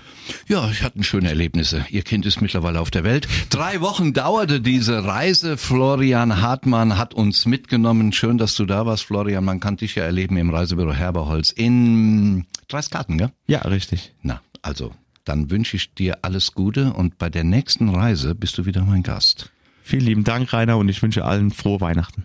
Ja, 0.46 0.70
ich 0.70 0.82
hatte 0.82 1.02
schöne 1.02 1.28
Erlebnisse. 1.28 1.86
Ihr 1.90 2.02
Kind 2.02 2.26
ist 2.26 2.40
mittlerweile 2.40 2.80
auf 2.80 2.90
der 2.90 3.04
Welt. 3.04 3.26
Drei 3.50 3.80
Wochen 3.80 4.12
dauerte 4.12 4.60
diese 4.60 5.04
Reise. 5.04 5.56
Florian 5.56 6.40
Hartmann 6.42 6.98
hat 6.98 7.14
uns 7.14 7.46
mitgenommen. 7.46 8.12
Schön, 8.12 8.38
dass 8.38 8.54
du 8.54 8.66
da 8.66 8.86
warst, 8.86 9.04
Florian. 9.04 9.44
Man 9.44 9.60
kann 9.60 9.76
dich 9.76 9.94
ja 9.94 10.04
erleben 10.04 10.36
im 10.36 10.50
Reisebüro 10.50 10.92
Herberholz 10.92 11.50
in 11.50 12.46
Dreiskarten, 12.68 13.18
gell? 13.18 13.32
Ja, 13.46 13.60
richtig. 13.60 14.12
Na, 14.22 14.40
also, 14.62 14.92
dann 15.24 15.50
wünsche 15.50 15.76
ich 15.76 15.94
dir 15.94 16.18
alles 16.22 16.52
Gute 16.52 16.92
und 16.92 17.18
bei 17.18 17.30
der 17.30 17.44
nächsten 17.44 17.88
Reise 17.88 18.34
bist 18.34 18.58
du 18.58 18.66
wieder 18.66 18.82
mein 18.82 19.02
Gast. 19.02 19.50
Vielen 19.82 20.04
lieben 20.04 20.24
Dank, 20.24 20.52
Rainer, 20.52 20.76
und 20.76 20.88
ich 20.88 21.02
wünsche 21.02 21.24
allen 21.24 21.50
frohe 21.50 21.80
Weihnachten. 21.80 22.24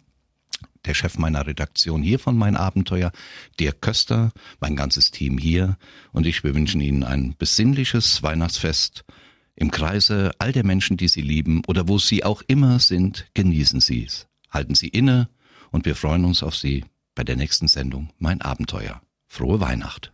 der 0.85 0.93
Chef 0.93 1.17
meiner 1.17 1.45
Redaktion 1.45 2.01
hier 2.01 2.19
von 2.19 2.37
Mein 2.37 2.55
Abenteuer, 2.55 3.11
Dirk 3.59 3.81
Köster, 3.81 4.31
mein 4.61 4.77
ganzes 4.77 5.11
Team 5.11 5.37
hier 5.37 5.77
und 6.13 6.25
ich, 6.25 6.45
wir 6.45 6.55
wünschen 6.55 6.79
Ihnen 6.79 7.03
ein 7.03 7.35
besinnliches 7.37 8.23
Weihnachtsfest. 8.23 9.03
Im 9.59 9.71
Kreise 9.71 10.31
all 10.37 10.51
der 10.51 10.63
Menschen, 10.63 10.97
die 10.97 11.07
Sie 11.07 11.21
lieben 11.21 11.63
oder 11.67 11.87
wo 11.87 11.97
Sie 11.97 12.23
auch 12.23 12.43
immer 12.45 12.77
sind, 12.77 13.27
genießen 13.33 13.81
Sie 13.81 14.05
es. 14.05 14.27
Halten 14.51 14.75
Sie 14.75 14.87
inne 14.87 15.29
und 15.71 15.85
wir 15.85 15.95
freuen 15.95 16.25
uns 16.25 16.43
auf 16.43 16.55
Sie 16.55 16.85
bei 17.15 17.23
der 17.23 17.37
nächsten 17.37 17.67
Sendung 17.67 18.13
Mein 18.19 18.41
Abenteuer. 18.43 19.01
Frohe 19.25 19.59
Weihnacht. 19.59 20.13